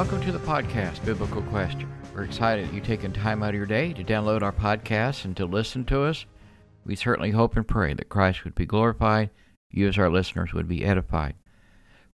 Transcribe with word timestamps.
Welcome 0.00 0.22
to 0.22 0.32
the 0.32 0.38
podcast, 0.38 1.04
Biblical 1.04 1.42
Question. 1.42 1.86
We're 2.14 2.24
excited 2.24 2.66
that 2.66 2.74
you've 2.74 2.86
taken 2.86 3.12
time 3.12 3.42
out 3.42 3.50
of 3.50 3.54
your 3.54 3.66
day 3.66 3.92
to 3.92 4.02
download 4.02 4.40
our 4.40 4.50
podcast 4.50 5.26
and 5.26 5.36
to 5.36 5.44
listen 5.44 5.84
to 5.84 6.04
us. 6.04 6.24
We 6.86 6.96
certainly 6.96 7.32
hope 7.32 7.54
and 7.54 7.68
pray 7.68 7.92
that 7.92 8.08
Christ 8.08 8.44
would 8.44 8.54
be 8.54 8.64
glorified, 8.64 9.28
you 9.70 9.86
as 9.88 9.98
our 9.98 10.08
listeners 10.08 10.54
would 10.54 10.66
be 10.66 10.86
edified. 10.86 11.34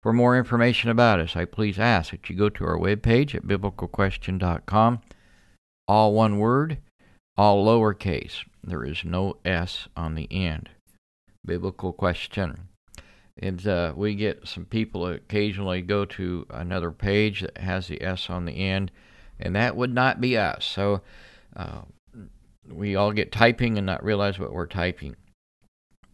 For 0.01 0.11
more 0.13 0.35
information 0.35 0.89
about 0.89 1.19
us, 1.19 1.35
I 1.35 1.45
please 1.45 1.77
ask 1.77 2.09
that 2.09 2.27
you 2.27 2.35
go 2.35 2.49
to 2.49 2.65
our 2.65 2.79
webpage 2.79 3.35
at 3.35 3.43
biblicalquestion.com. 3.43 5.01
All 5.87 6.13
one 6.15 6.39
word, 6.39 6.79
all 7.37 7.63
lowercase. 7.63 8.45
There 8.63 8.83
is 8.83 9.05
no 9.05 9.37
S 9.45 9.87
on 9.95 10.15
the 10.15 10.27
end. 10.31 10.71
Biblical 11.45 11.93
Question. 11.93 12.69
And 13.37 13.65
uh, 13.67 13.93
we 13.95 14.15
get 14.15 14.47
some 14.47 14.65
people 14.65 15.07
occasionally 15.07 15.81
go 15.81 16.05
to 16.05 16.45
another 16.49 16.91
page 16.91 17.41
that 17.41 17.57
has 17.57 17.87
the 17.87 18.01
S 18.01 18.29
on 18.29 18.45
the 18.45 18.53
end, 18.53 18.91
and 19.39 19.55
that 19.55 19.75
would 19.75 19.93
not 19.93 20.21
be 20.21 20.37
us. 20.37 20.65
So 20.65 21.01
uh, 21.55 21.81
we 22.69 22.95
all 22.95 23.11
get 23.11 23.33
typing 23.33 23.77
and 23.77 23.85
not 23.85 24.03
realize 24.03 24.39
what 24.39 24.53
we're 24.53 24.67
typing. 24.67 25.15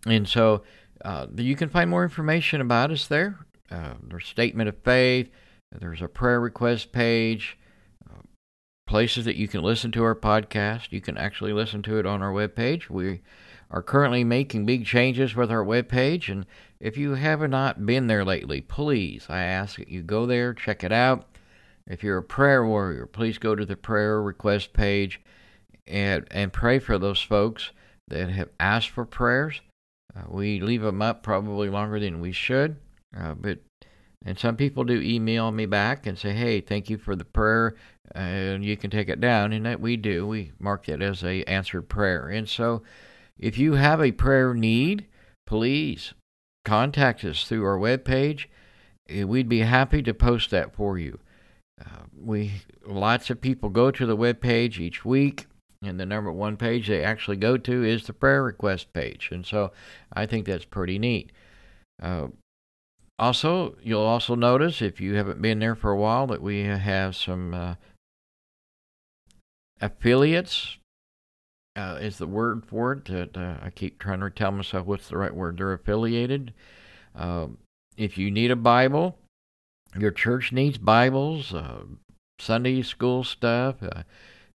And 0.08 0.28
so 0.28 0.64
uh, 1.06 1.28
you 1.36 1.56
can 1.56 1.70
find 1.70 1.90
more 1.90 2.04
information 2.04 2.60
about 2.60 2.92
us 2.92 3.06
there. 3.08 3.38
Uh, 3.70 3.94
there's 4.02 4.26
statement 4.26 4.70
of 4.70 4.78
faith. 4.84 5.30
There's 5.72 6.02
a 6.02 6.08
prayer 6.08 6.40
request 6.40 6.92
page. 6.92 7.58
Uh, 8.10 8.24
places 8.88 9.26
that 9.26 9.36
you 9.36 9.48
can 9.48 9.62
listen 9.62 9.92
to 9.92 10.04
our 10.04 10.16
podcast. 10.16 10.92
You 10.92 11.02
can 11.02 11.18
actually 11.18 11.54
listen 11.54 11.84
to 11.84 12.00
it 12.00 12.06
on 12.06 12.22
our 12.22 12.32
webpage. 12.32 12.90
We 12.90 13.22
are 13.72 13.82
currently 13.82 14.24
making 14.24 14.66
big 14.66 14.86
changes 14.86 15.36
with 15.36 15.50
our 15.50 15.64
webpage, 15.64 16.30
and 16.30 16.46
if 16.80 16.98
you 16.98 17.16
have 17.16 17.42
not 17.50 17.86
been 17.86 18.08
there 18.08 18.26
lately, 18.26 18.62
please, 18.62 19.26
I 19.30 19.44
ask 19.44 19.78
that 19.78 19.88
you 19.88 20.04
go 20.04 20.26
there, 20.26 20.54
check 20.54 20.84
it 20.84 20.92
out. 20.92 21.28
If 21.88 22.04
you're 22.04 22.18
a 22.18 22.24
prayer 22.24 22.66
warrior, 22.66 23.06
please 23.06 23.38
go 23.38 23.56
to 23.56 23.66
the 23.66 23.76
prayer 23.76 24.22
request 24.22 24.74
page 24.74 25.22
and, 25.88 26.28
and 26.30 26.54
pray 26.54 26.80
for 26.80 26.98
those 26.98 27.22
folks 27.22 27.72
that 28.10 28.30
have 28.30 28.50
asked 28.60 28.90
for 28.90 29.06
prayers. 29.06 29.62
Uh, 30.16 30.24
we 30.28 30.60
leave 30.60 30.82
them 30.82 31.02
up 31.02 31.24
probably 31.24 31.70
longer 31.70 32.00
than 32.00 32.20
we 32.20 32.34
should, 32.34 32.76
uh, 33.18 33.34
but 33.34 33.60
and 34.24 34.38
some 34.38 34.56
people 34.56 34.84
do 34.84 35.02
email 35.02 35.52
me 35.52 35.66
back 35.66 36.06
and 36.06 36.18
say, 36.18 36.34
"Hey, 36.34 36.62
thank 36.62 36.90
you 36.90 36.98
for 36.98 37.16
the 37.16 37.26
prayer, 37.26 37.76
and 38.14 38.64
you 38.64 38.78
can 38.78 38.92
take 38.92 39.10
it 39.10 39.20
down." 39.20 39.52
And 39.52 39.66
that 39.66 39.80
we 39.80 39.98
do. 39.98 40.28
We 40.28 40.52
mark 40.60 40.86
that 40.86 41.02
as 41.02 41.24
a 41.24 41.44
answered 41.46 41.90
prayer. 41.90 42.28
And 42.28 42.48
so, 42.48 42.84
if 43.38 43.58
you 43.58 43.74
have 43.74 44.02
a 44.02 44.12
prayer 44.12 44.54
need, 44.54 45.06
please 45.46 46.14
contact 46.66 47.24
us 47.24 47.44
through 47.44 47.66
our 47.66 47.78
webpage. 47.78 48.46
Eh, 49.10 49.24
we'd 49.24 49.50
be 49.50 49.60
happy 49.60 50.02
to 50.04 50.14
post 50.14 50.50
that 50.52 50.76
for 50.76 50.98
you. 50.98 51.20
Uh, 51.80 52.04
we 52.20 52.52
lots 52.86 53.30
of 53.30 53.42
people 53.42 53.70
go 53.70 53.92
to 53.92 54.06
the 54.06 54.18
webpage 54.18 54.80
each 54.80 55.04
week, 55.04 55.48
and 55.82 56.00
the 56.00 56.06
number 56.06 56.32
one 56.32 56.58
page 56.58 56.88
they 56.88 57.04
actually 57.04 57.38
go 57.38 57.58
to 57.58 57.84
is 57.84 58.06
the 58.06 58.14
prayer 58.14 58.44
request 58.44 58.94
page, 58.94 59.30
and 59.32 59.46
so 59.46 59.72
I 60.14 60.26
think 60.26 60.46
that's 60.46 60.66
pretty 60.66 61.00
neat. 61.00 61.32
Uh, 62.02 62.28
also, 63.18 63.76
you'll 63.84 64.02
also 64.02 64.36
notice 64.36 64.82
if 64.82 65.00
you 65.00 65.16
haven't 65.16 65.42
been 65.42 65.60
there 65.60 65.76
for 65.76 65.92
a 65.92 65.98
while 65.98 66.28
that 66.28 66.42
we 66.42 66.64
have 66.64 67.16
some 67.16 67.54
uh, 67.54 67.76
affiliates 69.80 70.78
uh, 71.76 71.98
is 72.02 72.18
the 72.18 72.28
word 72.28 72.66
for 72.66 72.94
it. 72.94 73.06
That 73.06 73.38
uh, 73.38 73.58
I 73.62 73.70
keep 73.70 74.00
trying 74.00 74.20
to 74.22 74.30
tell 74.30 74.52
myself 74.52 74.86
what's 74.86 75.10
the 75.10 75.18
right 75.18 75.34
word. 75.34 75.58
They're 75.58 75.74
affiliated. 75.74 76.54
Uh, 77.16 77.48
if 77.98 78.18
you 78.18 78.32
need 78.32 78.52
a 78.52 78.56
Bible, 78.56 79.18
your 79.98 80.12
church 80.12 80.52
needs 80.52 80.78
Bibles, 80.78 81.54
uh, 81.54 81.84
Sunday 82.40 82.82
school 82.82 83.24
stuff, 83.24 83.76
uh, 83.84 84.04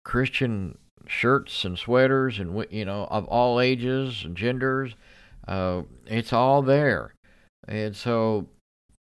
Christian 0.05 0.79
shirts 1.07 1.65
and 1.65 1.79
sweaters, 1.79 2.39
and 2.39 2.65
you 2.71 2.85
know 2.85 3.07
of 3.11 3.27
all 3.27 3.61
ages 3.61 4.23
and 4.25 4.37
genders. 4.37 4.95
Uh, 5.47 5.83
it's 6.07 6.33
all 6.33 6.63
there, 6.63 7.15
and 7.69 7.95
so 7.95 8.49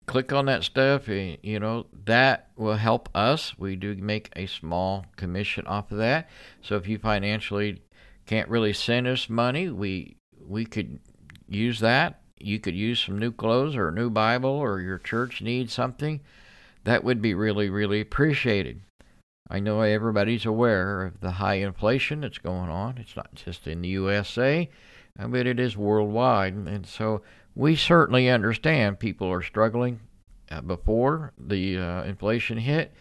click 0.06 0.32
on 0.32 0.46
that 0.46 0.64
stuff. 0.64 1.08
And, 1.08 1.38
you 1.42 1.60
know 1.60 1.86
that 2.06 2.50
will 2.56 2.76
help 2.76 3.08
us. 3.14 3.58
We 3.58 3.76
do 3.76 3.94
make 3.96 4.30
a 4.36 4.46
small 4.46 5.06
commission 5.16 5.66
off 5.66 5.92
of 5.92 5.98
that. 5.98 6.28
So 6.62 6.76
if 6.76 6.88
you 6.88 6.98
financially 6.98 7.82
can't 8.26 8.48
really 8.48 8.72
send 8.72 9.06
us 9.06 9.28
money, 9.28 9.68
we 9.68 10.16
we 10.46 10.64
could 10.64 11.00
use 11.48 11.80
that. 11.80 12.20
You 12.38 12.58
could 12.58 12.74
use 12.74 13.00
some 13.00 13.18
new 13.18 13.32
clothes 13.32 13.76
or 13.76 13.88
a 13.88 13.92
new 13.92 14.10
Bible, 14.10 14.50
or 14.50 14.80
your 14.80 14.98
church 14.98 15.40
needs 15.40 15.72
something. 15.72 16.20
That 16.84 17.04
would 17.04 17.22
be 17.22 17.34
really, 17.34 17.70
really 17.70 18.00
appreciated. 18.00 18.82
I 19.48 19.60
know 19.60 19.80
everybody's 19.80 20.46
aware 20.46 21.04
of 21.04 21.20
the 21.20 21.32
high 21.32 21.56
inflation 21.56 22.20
that's 22.20 22.38
going 22.38 22.70
on. 22.70 22.98
It's 22.98 23.16
not 23.16 23.34
just 23.34 23.66
in 23.66 23.82
the 23.82 23.88
USA, 23.88 24.68
uh, 25.18 25.28
but 25.28 25.46
it 25.46 25.60
is 25.60 25.76
worldwide. 25.76 26.54
And 26.54 26.86
so 26.86 27.22
we 27.54 27.76
certainly 27.76 28.28
understand 28.28 28.98
people 28.98 29.30
are 29.30 29.42
struggling 29.42 30.00
uh, 30.50 30.62
before 30.62 31.32
the 31.38 31.78
uh, 31.78 32.02
inflation 32.04 32.58
hit, 32.58 32.92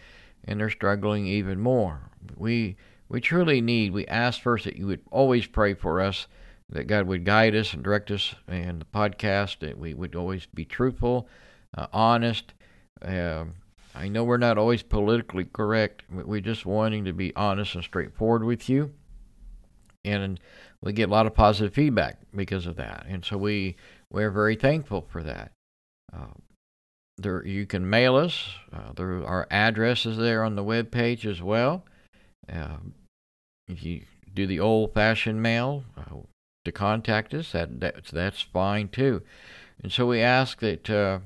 and 0.44 0.60
they're 0.60 0.70
struggling 0.70 1.26
even 1.26 1.60
more. 1.60 2.10
We 2.36 2.76
we 3.08 3.20
truly 3.20 3.60
need, 3.60 3.92
we 3.92 4.06
ask 4.06 4.40
first 4.40 4.64
that 4.64 4.76
you 4.76 4.86
would 4.86 5.02
always 5.10 5.46
pray 5.46 5.74
for 5.74 6.00
us, 6.00 6.26
that 6.70 6.86
God 6.86 7.06
would 7.06 7.24
guide 7.24 7.54
us 7.54 7.74
and 7.74 7.82
direct 7.82 8.10
us 8.10 8.34
in 8.48 8.78
the 8.78 8.84
podcast, 8.86 9.58
that 9.60 9.78
we 9.78 9.94
would 9.94 10.16
always 10.16 10.46
be 10.46 10.64
truthful, 10.64 11.28
uh, 11.76 11.86
honest. 11.92 12.54
Uh, 13.02 13.44
I 13.94 14.08
know 14.08 14.24
we're 14.24 14.38
not 14.38 14.58
always 14.58 14.82
politically 14.82 15.44
correct. 15.44 16.02
We're 16.10 16.40
just 16.40 16.66
wanting 16.66 17.04
to 17.04 17.12
be 17.12 17.34
honest 17.36 17.74
and 17.74 17.84
straightforward 17.84 18.42
with 18.42 18.68
you. 18.68 18.92
And 20.04 20.40
we 20.82 20.92
get 20.92 21.08
a 21.08 21.12
lot 21.12 21.26
of 21.26 21.34
positive 21.34 21.72
feedback 21.72 22.18
because 22.34 22.66
of 22.66 22.76
that. 22.76 23.06
And 23.08 23.24
so 23.24 23.38
we, 23.38 23.76
we're 24.10 24.30
very 24.30 24.56
thankful 24.56 25.06
for 25.08 25.22
that. 25.22 25.52
Uh, 26.12 26.34
there, 27.16 27.46
you 27.46 27.66
can 27.66 27.88
mail 27.88 28.16
us. 28.16 28.48
Uh, 28.72 28.92
there, 28.94 29.24
our 29.24 29.46
address 29.50 30.04
is 30.04 30.16
there 30.16 30.42
on 30.42 30.56
the 30.56 30.64
web 30.64 30.90
page 30.90 31.26
as 31.26 31.40
well. 31.40 31.84
Uh, 32.52 32.78
if 33.68 33.84
you 33.84 34.02
do 34.32 34.46
the 34.46 34.60
old-fashioned 34.60 35.40
mail 35.40 35.84
uh, 35.96 36.16
to 36.64 36.72
contact 36.72 37.32
us, 37.34 37.52
that 37.52 37.80
that's 38.12 38.42
fine 38.42 38.88
too. 38.88 39.22
And 39.82 39.92
so 39.92 40.06
we 40.06 40.20
ask 40.20 40.60
that 40.60 40.88
uh, 40.90 41.20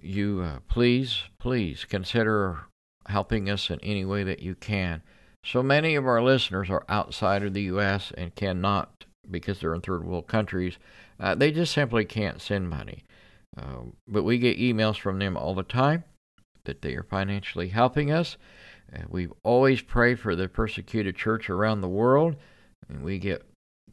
you 0.00 0.42
uh, 0.42 0.58
please, 0.68 1.22
please 1.38 1.84
consider 1.84 2.66
helping 3.06 3.48
us 3.50 3.70
in 3.70 3.80
any 3.80 4.04
way 4.04 4.24
that 4.24 4.40
you 4.40 4.54
can. 4.54 5.02
So 5.44 5.62
many 5.62 5.94
of 5.94 6.06
our 6.06 6.22
listeners 6.22 6.68
are 6.70 6.84
outside 6.88 7.42
of 7.42 7.54
the 7.54 7.62
U.S. 7.62 8.12
and 8.16 8.34
cannot, 8.34 9.04
because 9.30 9.60
they're 9.60 9.74
in 9.74 9.80
third 9.80 10.04
world 10.04 10.26
countries, 10.26 10.78
uh, 11.18 11.34
they 11.34 11.50
just 11.50 11.72
simply 11.72 12.04
can't 12.04 12.40
send 12.40 12.68
money. 12.68 13.04
Uh, 13.56 13.84
but 14.06 14.22
we 14.22 14.38
get 14.38 14.58
emails 14.58 14.98
from 14.98 15.18
them 15.18 15.36
all 15.36 15.54
the 15.54 15.62
time 15.62 16.04
that 16.64 16.82
they 16.82 16.94
are 16.94 17.02
financially 17.02 17.68
helping 17.68 18.12
us. 18.12 18.36
We 19.08 19.28
always 19.42 19.82
pray 19.82 20.14
for 20.14 20.34
the 20.34 20.48
persecuted 20.48 21.16
church 21.16 21.48
around 21.48 21.80
the 21.80 21.88
world, 21.88 22.36
and 22.88 23.02
we 23.02 23.18
get 23.18 23.42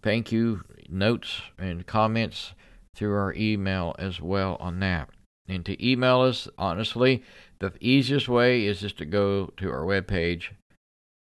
thank 0.01 0.31
you 0.31 0.63
notes 0.89 1.41
and 1.57 1.85
comments 1.85 2.53
through 2.95 3.15
our 3.15 3.33
email 3.35 3.95
as 3.99 4.21
well 4.21 4.57
on 4.59 4.79
that. 4.79 5.09
And 5.47 5.65
to 5.65 5.87
email 5.87 6.21
us, 6.21 6.47
honestly, 6.57 7.23
the 7.59 7.73
easiest 7.79 8.27
way 8.27 8.65
is 8.65 8.81
just 8.81 8.97
to 8.97 9.05
go 9.05 9.53
to 9.57 9.69
our 9.69 9.83
webpage 9.83 10.49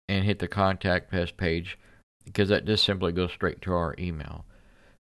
and 0.08 0.26
hit 0.26 0.40
the 0.40 0.48
contact 0.48 1.14
us 1.14 1.32
page 1.32 1.78
because 2.24 2.50
that 2.50 2.66
just 2.66 2.84
simply 2.84 3.12
goes 3.12 3.32
straight 3.32 3.62
to 3.62 3.74
our 3.74 3.96
email. 4.00 4.46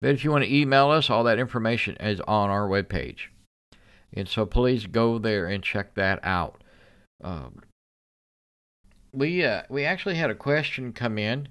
But 0.02 0.12
if 0.12 0.24
you 0.24 0.32
want 0.32 0.44
to 0.44 0.56
email 0.56 0.92
us, 0.92 1.10
all 1.10 1.24
that 1.24 1.40
information 1.40 1.96
is 1.98 2.22
on 2.22 2.50
our 2.50 2.68
webpage. 2.68 3.28
And 4.14 4.28
so 4.28 4.46
please 4.46 4.86
go 4.86 5.18
there 5.18 5.48
and 5.48 5.64
check 5.64 5.96
that 5.96 6.20
out. 6.24 6.64
Um, 7.24 7.62
we 9.14 9.44
uh, 9.44 9.64
we 9.70 9.86
actually 9.86 10.16
had 10.16 10.30
a 10.30 10.36
question 10.36 10.94
come 10.94 11.18
in, 11.18 11.50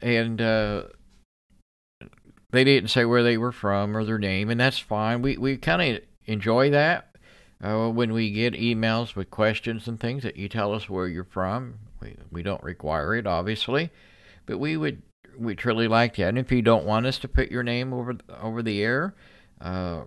and 0.00 0.40
uh, 0.40 0.84
they 2.50 2.64
didn't 2.64 2.90
say 2.90 3.04
where 3.04 3.22
they 3.22 3.36
were 3.36 3.52
from 3.52 3.96
or 3.96 4.04
their 4.04 4.18
name, 4.18 4.50
and 4.50 4.60
that's 4.60 4.78
fine. 4.78 5.22
We 5.22 5.36
we 5.36 5.56
kind 5.56 5.96
of 5.96 6.02
enjoy 6.26 6.70
that 6.70 7.16
uh, 7.62 7.88
when 7.88 8.12
we 8.12 8.30
get 8.30 8.54
emails 8.54 9.14
with 9.14 9.30
questions 9.30 9.86
and 9.86 9.98
things 9.98 10.22
that 10.22 10.36
you 10.36 10.48
tell 10.48 10.74
us 10.74 10.88
where 10.88 11.08
you're 11.08 11.24
from. 11.24 11.74
We 12.00 12.16
we 12.30 12.42
don't 12.42 12.62
require 12.62 13.14
it, 13.14 13.26
obviously, 13.26 13.90
but 14.46 14.58
we 14.58 14.76
would 14.76 15.02
we 15.38 15.54
truly 15.54 15.88
like 15.88 16.16
that. 16.16 16.28
And 16.28 16.38
if 16.38 16.52
you 16.52 16.62
don't 16.62 16.84
want 16.84 17.06
us 17.06 17.18
to 17.20 17.28
put 17.28 17.50
your 17.50 17.62
name 17.62 17.92
over 17.92 18.16
over 18.40 18.62
the 18.62 18.82
air, 18.82 19.14
uh, 19.60 20.02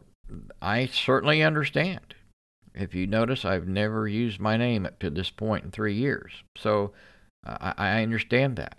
I 0.62 0.88
certainly 0.88 1.44
understand. 1.44 2.16
If 2.76 2.96
you 2.96 3.06
notice, 3.08 3.46
I've 3.46 3.68
never 3.68 4.08
used 4.08 4.40
my 4.40 4.58
name 4.58 4.86
up 4.86 5.00
to 5.00 5.10
this 5.10 5.30
point 5.30 5.66
in 5.66 5.72
three 5.72 5.94
years. 5.94 6.32
So 6.58 6.94
I, 7.46 7.74
I 7.78 8.04
understand 8.04 8.56
that. 8.58 8.78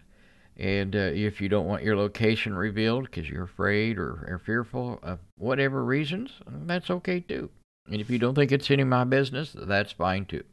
And 0.57 0.95
uh, 0.95 1.11
if 1.13 1.41
you 1.41 1.49
don't 1.49 1.67
want 1.67 1.83
your 1.83 1.97
location 1.97 2.55
revealed 2.55 3.05
because 3.05 3.29
you're 3.29 3.45
afraid 3.45 3.99
or 3.99 4.25
are 4.29 4.41
fearful 4.45 5.01
of 5.03 5.19
whatever 5.37 5.85
reasons, 5.85 6.31
that's 6.47 6.91
okay 6.91 7.21
too. 7.21 7.51
And 7.91 8.01
if 8.01 8.09
you 8.09 8.19
don't 8.19 8.35
think 8.35 8.53
it's 8.53 8.71
any 8.71 8.83
of 8.83 8.89
my 8.89 9.05
business, 9.05 9.55
that's 9.57 9.93
fine 9.93 10.27
too. 10.27 10.45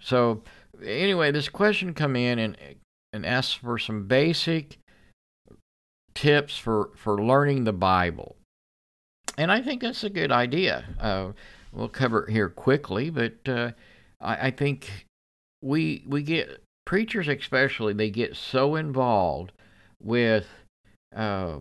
So 0.00 0.42
anyway, 0.82 1.30
this 1.30 1.48
question 1.48 1.94
come 1.94 2.16
in 2.16 2.38
and 2.38 2.56
and 3.12 3.24
asks 3.24 3.54
for 3.54 3.78
some 3.78 4.06
basic 4.06 4.78
tips 6.14 6.56
for 6.56 6.90
for 6.96 7.22
learning 7.22 7.64
the 7.64 7.72
Bible, 7.72 8.36
and 9.36 9.50
I 9.50 9.60
think 9.62 9.82
that's 9.82 10.04
a 10.04 10.10
good 10.10 10.32
idea. 10.32 10.84
Uh, 11.00 11.32
we'll 11.74 11.88
cover 11.88 12.24
it 12.24 12.32
here 12.32 12.48
quickly, 12.48 13.10
but 13.10 13.34
uh, 13.46 13.72
I, 14.20 14.48
I 14.48 14.50
think 14.50 15.06
we 15.62 16.04
we 16.06 16.22
get 16.22 16.62
preachers 16.84 17.28
especially 17.28 17.94
they 17.94 18.10
get 18.10 18.36
so 18.36 18.74
involved 18.76 19.52
with 20.02 20.46
uh, 21.16 21.58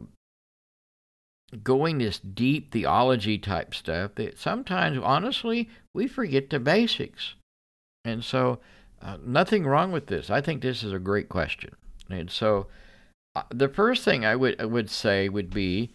going 1.63 1.97
this 1.97 2.19
deep 2.19 2.71
theology 2.71 3.37
type 3.37 3.73
stuff 3.73 4.15
that 4.15 4.37
sometimes 4.37 4.97
honestly 5.01 5.69
we 5.93 6.07
forget 6.07 6.49
the 6.49 6.59
basics. 6.59 7.35
And 8.03 8.23
so 8.23 8.59
uh, 9.01 9.17
nothing 9.23 9.65
wrong 9.65 9.91
with 9.91 10.07
this. 10.07 10.29
I 10.29 10.41
think 10.41 10.61
this 10.61 10.83
is 10.83 10.91
a 10.91 10.99
great 10.99 11.29
question. 11.29 11.75
And 12.09 12.29
so 12.29 12.67
uh, 13.35 13.43
the 13.49 13.69
first 13.69 14.03
thing 14.03 14.25
i 14.25 14.35
would 14.35 14.59
I 14.61 14.65
would 14.65 14.89
say 14.89 15.27
would 15.27 15.49
be 15.49 15.91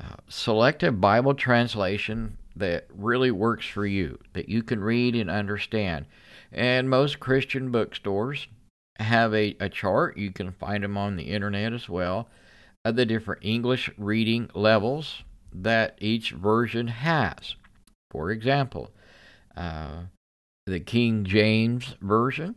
uh, 0.00 0.16
select 0.28 0.82
a 0.82 0.92
bible 0.92 1.34
translation 1.34 2.38
that 2.58 2.86
really 2.94 3.30
works 3.30 3.66
for 3.66 3.86
you 3.86 4.18
that 4.32 4.48
you 4.48 4.62
can 4.62 4.80
read 4.80 5.14
and 5.14 5.30
understand 5.30 6.06
and 6.52 6.90
most 6.90 7.20
christian 7.20 7.70
bookstores 7.70 8.48
have 9.00 9.34
a, 9.34 9.56
a 9.60 9.68
chart. 9.68 10.16
You 10.16 10.32
can 10.32 10.52
find 10.52 10.82
them 10.82 10.96
on 10.96 11.16
the 11.16 11.24
internet 11.24 11.72
as 11.72 11.88
well 11.88 12.28
of 12.84 12.96
the 12.96 13.06
different 13.06 13.44
English 13.44 13.90
reading 13.96 14.50
levels 14.54 15.22
that 15.52 15.96
each 16.00 16.32
version 16.32 16.88
has. 16.88 17.54
For 18.10 18.30
example, 18.30 18.90
uh, 19.56 20.02
the 20.66 20.80
King 20.80 21.24
James 21.24 21.96
Version, 22.00 22.54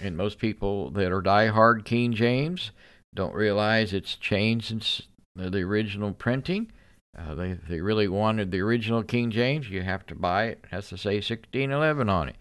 and 0.00 0.16
most 0.16 0.38
people 0.38 0.90
that 0.90 1.12
are 1.12 1.20
die-hard 1.20 1.84
King 1.84 2.12
James 2.12 2.70
don't 3.14 3.34
realize 3.34 3.92
it's 3.92 4.14
changed 4.16 4.68
since 4.68 5.02
the 5.34 5.58
original 5.58 6.12
printing. 6.12 6.70
Uh, 7.16 7.34
they, 7.34 7.52
they 7.68 7.80
really 7.80 8.08
wanted 8.08 8.50
the 8.50 8.60
original 8.60 9.02
King 9.02 9.30
James. 9.30 9.68
You 9.68 9.82
have 9.82 10.06
to 10.06 10.14
buy 10.14 10.46
it. 10.46 10.60
It 10.64 10.68
has 10.70 10.88
to 10.88 10.96
say 10.96 11.16
1611 11.16 12.08
on 12.08 12.28
it. 12.28 12.36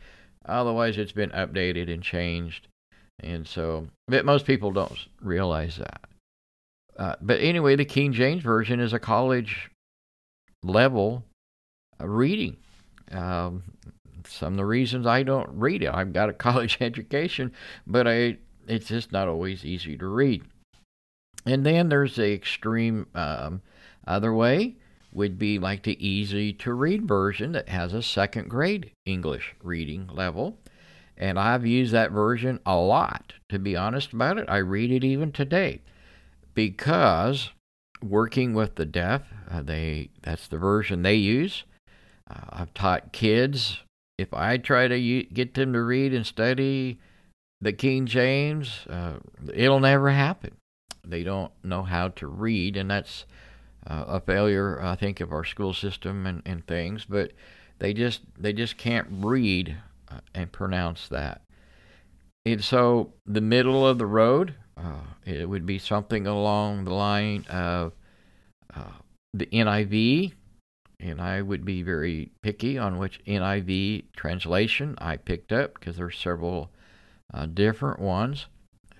Otherwise, 0.46 0.98
it's 0.98 1.12
been 1.12 1.31
updated 1.31 1.92
and 1.92 2.02
changed 2.02 2.68
and 3.19 3.48
so, 3.48 3.88
but 4.08 4.25
most 4.25 4.46
people 4.46 4.72
don't 4.72 5.08
realize 5.22 5.78
that. 5.78 6.02
Uh, 6.98 7.16
but 7.22 7.40
anyway, 7.40 7.75
the 7.75 7.86
King 7.86 8.14
James 8.14 8.44
Version 8.44 8.80
is 8.80 8.94
a 8.94 9.00
college 9.00 9.69
level 10.64 11.24
uh, 12.00 12.08
reading. 12.08 12.58
Um, 13.12 13.64
some 14.28 14.54
of 14.54 14.58
the 14.58 14.66
reasons 14.66 15.06
I 15.06 15.24
don't 15.24 15.50
read 15.50 15.84
it, 15.84 15.94
I've 15.94 16.14
got 16.14 16.30
a 16.30 16.34
college 16.48 16.78
education, 16.81 17.52
but 17.86 18.08
I 18.08 18.38
it's 18.68 18.88
just 18.88 19.12
not 19.12 19.28
always 19.28 19.64
easy 19.66 19.98
to 19.98 20.08
read. 20.08 20.44
And 21.48 21.66
then 21.66 21.88
there's 21.88 22.18
the 22.18 22.34
extreme 22.34 23.08
um, 23.16 23.62
other 24.06 24.34
way 24.34 24.76
would 25.14 25.40
be 25.40 25.58
like 25.58 25.84
the 25.84 26.06
easy 26.06 26.52
to 26.52 26.74
read 26.74 27.08
version 27.08 27.54
that 27.54 27.70
has 27.70 27.94
a 27.94 28.04
second 28.04 28.50
grade 28.50 28.92
English 29.06 29.56
reading 29.64 30.08
level. 30.14 30.58
And 31.18 31.40
I've 31.40 31.66
used 31.66 31.94
that 31.94 32.12
version 32.12 32.60
a 32.66 32.76
lot, 32.76 33.34
to 33.50 33.58
be 33.58 33.78
honest 33.78 34.12
about 34.12 34.38
it. 34.38 34.46
I 34.50 34.58
read 34.58 34.92
it 34.92 35.06
even 35.06 35.32
today 35.32 35.82
because 36.54 37.50
working 38.04 38.54
with 38.54 38.76
the 38.76 38.86
deaf, 38.86 39.24
uh, 39.50 39.62
they 39.62 40.10
that's 40.22 40.50
the 40.50 40.58
version 40.58 41.02
they 41.02 41.16
use. 41.16 41.64
Uh, 42.30 42.44
I've 42.50 42.74
taught 42.74 43.14
kids 43.14 43.80
if 44.18 44.34
I 44.34 44.58
try 44.58 44.88
to 44.88 44.98
u- 44.98 45.24
get 45.24 45.54
them 45.54 45.72
to 45.74 45.82
read 45.82 46.14
and 46.14 46.26
study 46.26 47.00
the 47.62 47.72
King 47.74 48.06
James, 48.06 48.86
uh, 48.90 49.14
it'll 49.54 49.80
never 49.80 50.12
happen. 50.12 50.58
They 51.09 51.24
don't 51.24 51.51
know 51.63 51.83
how 51.83 52.09
to 52.09 52.27
read, 52.27 52.77
and 52.77 52.89
that's 52.89 53.25
uh, 53.86 54.06
a 54.07 54.19
failure, 54.19 54.81
I 54.81 54.95
think, 54.95 55.21
of 55.21 55.31
our 55.31 55.44
school 55.44 55.74
system 55.74 56.25
and, 56.25 56.42
and 56.45 56.65
things. 56.68 57.06
But 57.06 57.31
they 57.80 57.94
just 57.94 58.21
they 58.38 58.54
just 58.54 58.77
can't 58.77 59.07
read 59.12 59.77
uh, 60.09 60.19
and 60.33 60.51
pronounce 60.51 61.07
that. 61.09 61.42
And 62.45 62.63
so 62.63 63.13
the 63.25 63.42
middle 63.42 63.86
of 63.86 63.98
the 63.98 64.06
road, 64.06 64.56
uh, 64.77 65.01
it 65.25 65.50
would 65.50 65.65
be 65.65 65.80
something 65.80 66.25
along 66.25 66.86
the 66.86 66.94
line 66.94 67.45
of 67.50 67.94
uh, 68.74 68.92
the 69.33 69.48
NIV, 69.48 70.33
and 71.00 71.21
I 71.21 71.42
would 71.42 71.65
be 71.65 71.83
very 71.83 72.31
picky 72.42 72.77
on 72.77 72.98
which 72.98 73.24
NIV 73.25 74.06
translation 74.15 74.95
I 75.00 75.18
picked 75.18 75.51
up 75.51 75.74
because 75.74 75.98
there's 75.98 76.18
several 76.18 76.71
uh, 77.33 77.45
different 77.48 78.00
ones. 78.00 78.48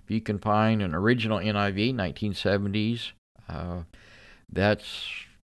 If 0.08 0.12
you 0.12 0.22
can 0.22 0.40
find 0.40 0.82
an 0.82 0.96
original 0.96 1.38
NIV, 1.38 1.94
1970s, 1.94 3.12
uh, 3.50 3.82
that's 4.50 5.06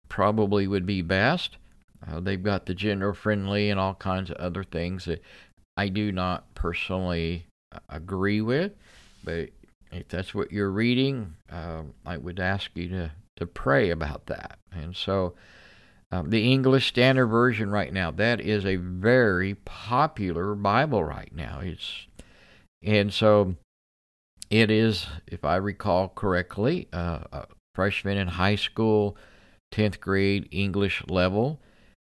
probably 0.09 0.65
would 0.65 0.87
be 0.87 1.03
best. 1.03 1.57
Uh, 2.07 2.19
they've 2.19 2.41
got 2.41 2.65
the 2.65 2.73
gender 2.73 3.13
friendly 3.13 3.69
and 3.69 3.79
all 3.79 3.93
kinds 3.93 4.31
of 4.31 4.37
other 4.37 4.63
things 4.63 5.05
that 5.05 5.21
I 5.77 5.89
do 5.89 6.11
not 6.11 6.55
personally 6.55 7.45
uh, 7.71 7.77
agree 7.87 8.41
with, 8.41 8.71
but 9.23 9.49
if 9.91 10.07
that's 10.07 10.33
what 10.33 10.51
you're 10.51 10.71
reading, 10.71 11.35
uh, 11.51 11.83
I 12.03 12.17
would 12.17 12.39
ask 12.39 12.71
you 12.73 12.89
to, 12.89 13.11
to 13.35 13.45
pray 13.45 13.91
about 13.91 14.25
that. 14.25 14.57
And 14.71 14.95
so, 14.95 15.35
um, 16.11 16.31
the 16.31 16.51
English 16.51 16.87
Standard 16.87 17.27
Version 17.27 17.69
right 17.69 17.93
now, 17.93 18.09
that 18.09 18.41
is 18.41 18.65
a 18.65 18.77
very 18.77 19.53
popular 19.53 20.55
Bible 20.55 21.03
right 21.03 21.31
now. 21.31 21.59
It's 21.61 22.07
and 22.81 23.13
so 23.13 23.55
it 24.49 24.71
is, 24.71 25.07
if 25.27 25.43
I 25.43 25.55
recall 25.57 26.09
correctly, 26.09 26.87
uh, 26.93 27.19
a 27.31 27.47
freshman 27.75 28.17
in 28.17 28.27
high 28.27 28.55
school, 28.55 29.17
tenth 29.71 29.99
grade 29.99 30.47
English 30.51 31.03
level. 31.07 31.59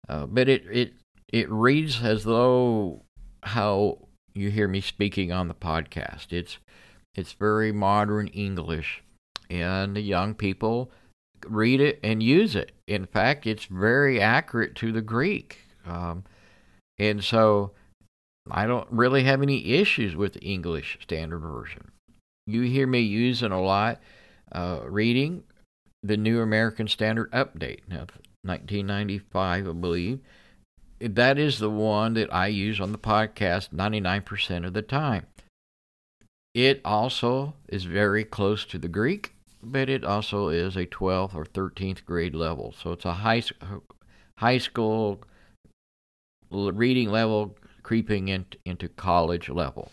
Uh, 0.08 0.26
but 0.26 0.48
it 0.48 0.64
it 0.70 0.92
it 1.32 1.50
reads 1.50 2.02
as 2.02 2.24
though 2.24 3.02
how 3.42 3.98
you 4.34 4.50
hear 4.50 4.68
me 4.68 4.80
speaking 4.80 5.32
on 5.32 5.48
the 5.48 5.54
podcast. 5.54 6.32
It's 6.32 6.58
it's 7.14 7.32
very 7.32 7.72
modern 7.72 8.28
English, 8.28 9.02
and 9.48 9.96
the 9.96 10.02
young 10.02 10.34
people 10.34 10.90
read 11.46 11.80
it 11.80 11.98
and 12.02 12.22
use 12.22 12.54
it. 12.54 12.72
In 12.86 13.06
fact, 13.06 13.46
it's 13.46 13.66
very 13.66 14.20
accurate 14.20 14.74
to 14.76 14.92
the 14.92 15.02
Greek, 15.02 15.58
um, 15.86 16.24
and 16.98 17.24
so 17.24 17.72
I 18.50 18.66
don't 18.66 18.88
really 18.90 19.24
have 19.24 19.42
any 19.42 19.72
issues 19.74 20.14
with 20.14 20.34
the 20.34 20.40
English 20.40 20.98
Standard 21.02 21.40
Version. 21.40 21.90
You 22.46 22.62
hear 22.62 22.86
me 22.86 23.00
using 23.00 23.52
a 23.52 23.60
lot, 23.60 24.00
uh, 24.52 24.80
reading 24.84 25.44
the 26.02 26.16
New 26.16 26.40
American 26.40 26.86
Standard 26.86 27.30
Update, 27.32 27.80
now 27.88 28.06
1995, 28.42 29.68
I 29.68 29.72
believe 29.72 30.20
that 31.00 31.38
is 31.38 31.58
the 31.58 31.70
one 31.70 32.14
that 32.14 32.32
I 32.32 32.46
use 32.46 32.80
on 32.80 32.92
the 32.92 32.98
podcast 32.98 33.70
99% 33.70 34.66
of 34.66 34.72
the 34.72 34.82
time. 34.82 35.26
It 36.54 36.80
also 36.84 37.54
is 37.68 37.84
very 37.84 38.24
close 38.24 38.64
to 38.66 38.78
the 38.78 38.88
Greek, 38.88 39.34
but 39.62 39.90
it 39.90 40.04
also 40.04 40.48
is 40.48 40.76
a 40.76 40.86
12th 40.86 41.34
or 41.34 41.44
13th 41.44 42.04
grade 42.04 42.34
level. 42.34 42.74
So 42.80 42.92
it's 42.92 43.04
a 43.04 43.12
high, 43.12 43.42
high 44.38 44.58
school 44.58 45.22
reading 46.50 47.10
level 47.10 47.56
creeping 47.82 48.28
in, 48.28 48.46
into 48.64 48.88
college 48.88 49.50
level. 49.50 49.92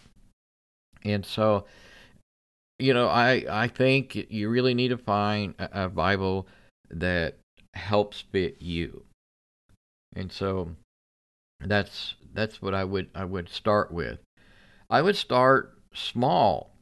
And 1.04 1.26
so, 1.26 1.66
you 2.84 2.94
know, 2.94 3.08
I, 3.08 3.46
I 3.50 3.68
think 3.70 4.14
you 4.30 4.50
really 4.50 4.74
need 4.74 4.90
to 4.90 4.98
find 4.98 5.56
a, 5.58 5.86
a 5.86 5.90
Bible 5.90 6.48
that 6.90 7.38
helps 7.74 8.26
fit 8.30 8.62
you. 8.62 9.06
And 10.18 10.30
so 10.30 10.76
that's 11.62 12.16
that's 12.34 12.62
what 12.62 12.74
I 12.74 12.84
would 12.84 13.10
I 13.16 13.24
would 13.24 13.48
start 13.48 13.94
with. 13.94 14.20
I 14.90 15.02
would 15.02 15.16
start 15.16 15.80
small. 15.94 16.76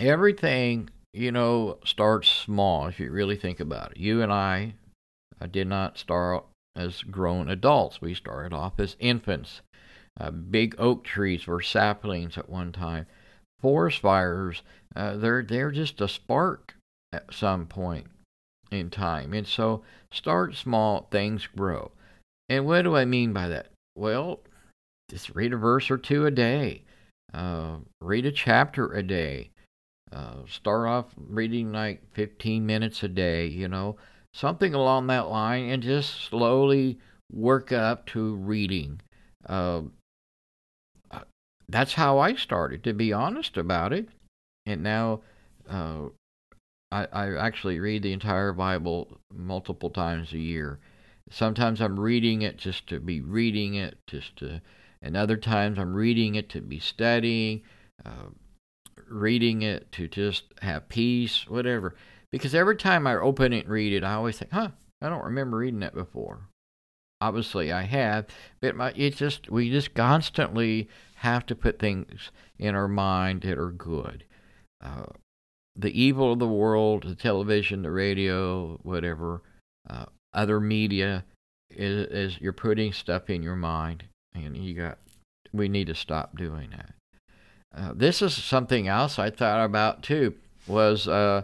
Everything, 0.00 0.90
you 1.12 1.30
know, 1.30 1.78
starts 1.84 2.28
small 2.28 2.88
if 2.88 2.98
you 2.98 3.12
really 3.12 3.36
think 3.36 3.60
about 3.60 3.92
it. 3.92 3.98
You 3.98 4.22
and 4.22 4.32
I, 4.32 4.74
I 5.40 5.46
did 5.46 5.68
not 5.68 5.98
start 5.98 6.44
as 6.74 7.02
grown 7.02 7.48
adults. 7.48 8.02
We 8.02 8.12
started 8.12 8.52
off 8.52 8.80
as 8.80 8.96
infants. 8.98 9.60
Uh, 10.20 10.32
big 10.32 10.74
oak 10.78 11.04
trees 11.04 11.46
were 11.46 11.62
saplings 11.62 12.36
at 12.36 12.50
one 12.50 12.72
time. 12.72 13.06
Forest 13.60 14.00
fires, 14.00 14.62
uh, 14.94 15.16
they're 15.16 15.42
they're 15.42 15.70
just 15.70 16.00
a 16.00 16.08
spark 16.08 16.74
at 17.12 17.32
some 17.32 17.66
point 17.66 18.06
in 18.70 18.90
time. 18.90 19.32
And 19.32 19.46
so 19.46 19.82
start 20.10 20.54
small, 20.54 21.08
things 21.10 21.46
grow. 21.46 21.92
And 22.48 22.66
what 22.66 22.82
do 22.82 22.96
I 22.96 23.04
mean 23.04 23.32
by 23.32 23.48
that? 23.48 23.68
Well, 23.96 24.40
just 25.10 25.34
read 25.34 25.52
a 25.52 25.56
verse 25.56 25.90
or 25.90 25.98
two 25.98 26.26
a 26.26 26.30
day. 26.30 26.82
Uh, 27.32 27.78
read 28.00 28.26
a 28.26 28.32
chapter 28.32 28.92
a 28.92 29.02
day. 29.02 29.50
Uh, 30.12 30.36
start 30.48 30.86
off 30.86 31.06
reading 31.16 31.72
like 31.72 32.02
15 32.12 32.64
minutes 32.64 33.02
a 33.02 33.08
day, 33.08 33.46
you 33.46 33.68
know, 33.68 33.96
something 34.32 34.74
along 34.74 35.08
that 35.08 35.28
line, 35.28 35.68
and 35.68 35.82
just 35.82 36.20
slowly 36.22 36.98
work 37.32 37.72
up 37.72 38.06
to 38.06 38.36
reading. 38.36 39.00
Uh, 39.46 39.82
that's 41.68 41.94
how 41.94 42.18
I 42.18 42.34
started, 42.34 42.84
to 42.84 42.92
be 42.92 43.12
honest 43.12 43.56
about 43.56 43.92
it. 43.92 44.08
And 44.64 44.82
now 44.82 45.20
uh, 45.68 46.06
I, 46.92 47.06
I 47.12 47.36
actually 47.36 47.80
read 47.80 48.02
the 48.02 48.12
entire 48.12 48.52
Bible 48.52 49.20
multiple 49.34 49.90
times 49.90 50.32
a 50.32 50.38
year. 50.38 50.78
Sometimes 51.30 51.80
I'm 51.80 51.98
reading 51.98 52.42
it 52.42 52.56
just 52.56 52.86
to 52.88 53.00
be 53.00 53.20
reading 53.20 53.74
it, 53.74 53.98
just 54.06 54.36
to, 54.36 54.62
and 55.02 55.16
other 55.16 55.36
times 55.36 55.78
I'm 55.78 55.94
reading 55.94 56.36
it 56.36 56.48
to 56.50 56.60
be 56.60 56.78
studying, 56.78 57.62
uh, 58.04 58.30
reading 59.08 59.62
it 59.62 59.90
to 59.92 60.06
just 60.08 60.44
have 60.62 60.88
peace, 60.88 61.48
whatever. 61.48 61.96
Because 62.30 62.54
every 62.54 62.76
time 62.76 63.06
I 63.06 63.16
open 63.16 63.52
it 63.52 63.64
and 63.64 63.68
read 63.68 63.92
it, 63.92 64.04
I 64.04 64.14
always 64.14 64.38
think, 64.38 64.52
huh, 64.52 64.70
I 65.02 65.08
don't 65.08 65.24
remember 65.24 65.58
reading 65.58 65.80
that 65.80 65.94
before. 65.94 66.48
Obviously, 67.20 67.72
I 67.72 67.82
have, 67.82 68.26
but 68.60 68.76
my, 68.76 68.92
it 68.94 69.16
just 69.16 69.50
we 69.50 69.70
just 69.70 69.94
constantly 69.94 70.88
have 71.16 71.46
to 71.46 71.54
put 71.54 71.78
things 71.78 72.30
in 72.58 72.74
our 72.74 72.88
mind 72.88 73.42
that 73.42 73.58
are 73.58 73.70
good. 73.70 74.24
Uh, 74.84 75.06
the 75.74 75.98
evil 75.98 76.32
of 76.32 76.38
the 76.38 76.46
world, 76.46 77.04
the 77.04 77.14
television, 77.14 77.82
the 77.82 77.90
radio, 77.90 78.78
whatever, 78.82 79.42
uh, 79.88 80.06
other 80.34 80.60
media, 80.60 81.24
is, 81.70 82.06
is, 82.08 82.40
you're 82.40 82.52
putting 82.52 82.92
stuff 82.92 83.30
in 83.30 83.42
your 83.42 83.56
mind, 83.56 84.04
and 84.34 84.56
you 84.56 84.74
got. 84.74 84.98
We 85.52 85.68
need 85.68 85.86
to 85.86 85.94
stop 85.94 86.36
doing 86.36 86.70
that. 86.70 86.94
Uh, 87.74 87.92
this 87.94 88.20
is 88.20 88.34
something 88.34 88.88
else 88.88 89.18
I 89.18 89.30
thought 89.30 89.64
about 89.64 90.02
too. 90.02 90.34
Was 90.66 91.08
uh, 91.08 91.42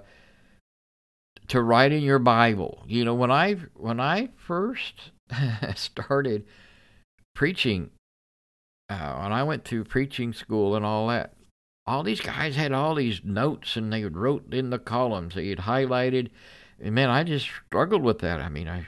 to 1.49 1.63
write 1.63 1.93
in 1.93 2.03
your 2.03 2.19
Bible. 2.19 2.85
You 2.87 3.05
know, 3.05 3.15
when 3.15 3.31
I 3.31 3.55
when 3.75 4.01
I 4.01 4.29
first 4.37 5.12
started 5.75 6.45
preaching, 7.35 7.91
uh, 8.89 9.21
when 9.21 9.33
I 9.33 9.43
went 9.43 9.65
through 9.65 9.85
preaching 9.85 10.33
school 10.33 10.77
and 10.77 10.85
all 10.85 11.09
that, 11.09 11.35
all 11.87 12.03
these 12.03 12.21
guys 12.21 12.57
had 12.57 12.73
all 12.73 12.95
these 12.95 13.23
notes 13.25 13.77
and 13.77 13.93
they 13.93 14.05
wrote 14.05 14.53
in 14.53 14.71
the 14.71 14.79
columns. 14.79 15.35
They 15.35 15.49
had 15.49 15.59
highlighted. 15.59 16.31
And 16.81 16.95
man, 16.95 17.11
I 17.11 17.25
just 17.25 17.47
struggled 17.47 18.03
with 18.03 18.21
that. 18.21 18.41
I 18.41 18.49
mean, 18.49 18.69
I 18.69 18.87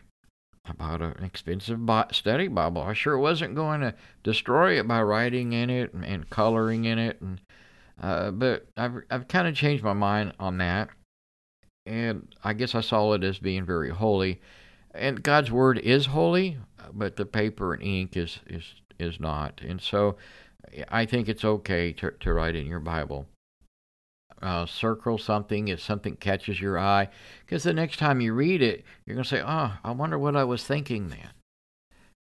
bought 0.72 1.02
an 1.02 1.22
expensive 1.22 1.80
study 2.12 2.48
Bible. 2.48 2.82
I 2.82 2.94
sure 2.94 3.18
wasn't 3.18 3.54
going 3.54 3.82
to 3.82 3.94
destroy 4.22 4.78
it 4.78 4.88
by 4.88 5.02
writing 5.02 5.52
in 5.52 5.68
it 5.70 5.92
and, 5.92 6.04
and 6.04 6.30
coloring 6.30 6.84
in 6.84 6.98
it. 6.98 7.20
And 7.20 7.40
uh, 8.00 8.30
but 8.30 8.66
I've 8.76 9.02
I've 9.10 9.28
kind 9.28 9.46
of 9.46 9.54
changed 9.54 9.84
my 9.84 9.92
mind 9.92 10.32
on 10.40 10.58
that, 10.58 10.88
and 11.86 12.34
I 12.42 12.52
guess 12.54 12.74
I 12.74 12.80
saw 12.80 13.12
it 13.12 13.22
as 13.22 13.38
being 13.38 13.64
very 13.64 13.90
holy. 13.90 14.40
And 14.94 15.22
God's 15.22 15.50
word 15.50 15.78
is 15.78 16.06
holy, 16.06 16.58
but 16.92 17.16
the 17.16 17.26
paper 17.26 17.74
and 17.74 17.82
ink 17.82 18.16
is 18.16 18.38
is 18.46 18.74
is 18.98 19.18
not. 19.18 19.60
And 19.66 19.80
so 19.80 20.16
I 20.88 21.04
think 21.04 21.28
it's 21.28 21.44
okay 21.44 21.92
to, 21.94 22.12
to 22.12 22.32
write 22.32 22.56
in 22.56 22.66
your 22.66 22.80
Bible. 22.80 23.26
Uh, 24.42 24.66
circle 24.66 25.16
something 25.16 25.68
if 25.68 25.80
something 25.80 26.16
catches 26.16 26.60
your 26.60 26.78
eye, 26.78 27.08
because 27.44 27.62
the 27.62 27.72
next 27.72 27.98
time 27.98 28.20
you 28.20 28.34
read 28.34 28.60
it, 28.60 28.84
you're 29.06 29.14
going 29.14 29.24
to 29.24 29.28
say, 29.28 29.42
"Oh, 29.44 29.72
I 29.82 29.90
wonder 29.92 30.18
what 30.18 30.36
I 30.36 30.44
was 30.44 30.64
thinking 30.64 31.08
then." 31.08 31.30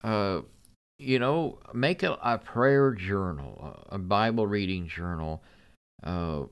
Uh, 0.03 0.43
you 0.99 1.19
know, 1.19 1.59
make 1.73 2.03
a, 2.03 2.17
a 2.23 2.39
prayer 2.39 2.93
journal, 2.93 3.85
a, 3.89 3.99
Bible 3.99 4.47
reading 4.47 4.87
journal, 4.87 5.43
uh, 6.05 6.45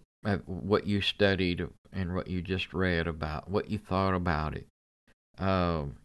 what 0.47 0.87
you 0.87 1.01
studied 1.01 1.67
and 1.93 2.15
what 2.15 2.29
you 2.29 2.43
just 2.43 2.73
read 2.75 3.07
about, 3.07 3.49
what 3.49 3.71
you 3.71 3.79
thought 3.79 4.15
about 4.15 4.57
it. 4.57 4.67
Um, 5.39 5.97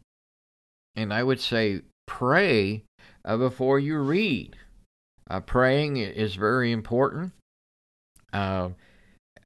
and 0.98 1.14
I 1.14 1.24
would 1.24 1.40
say 1.40 1.82
pray 2.08 2.84
uh, 3.24 3.38
before 3.38 3.80
you 3.80 4.00
read. 4.00 4.58
Uh, 5.30 5.40
praying 5.40 5.98
is 5.98 6.36
very 6.36 6.72
important. 6.72 7.34
Uh, 8.34 8.70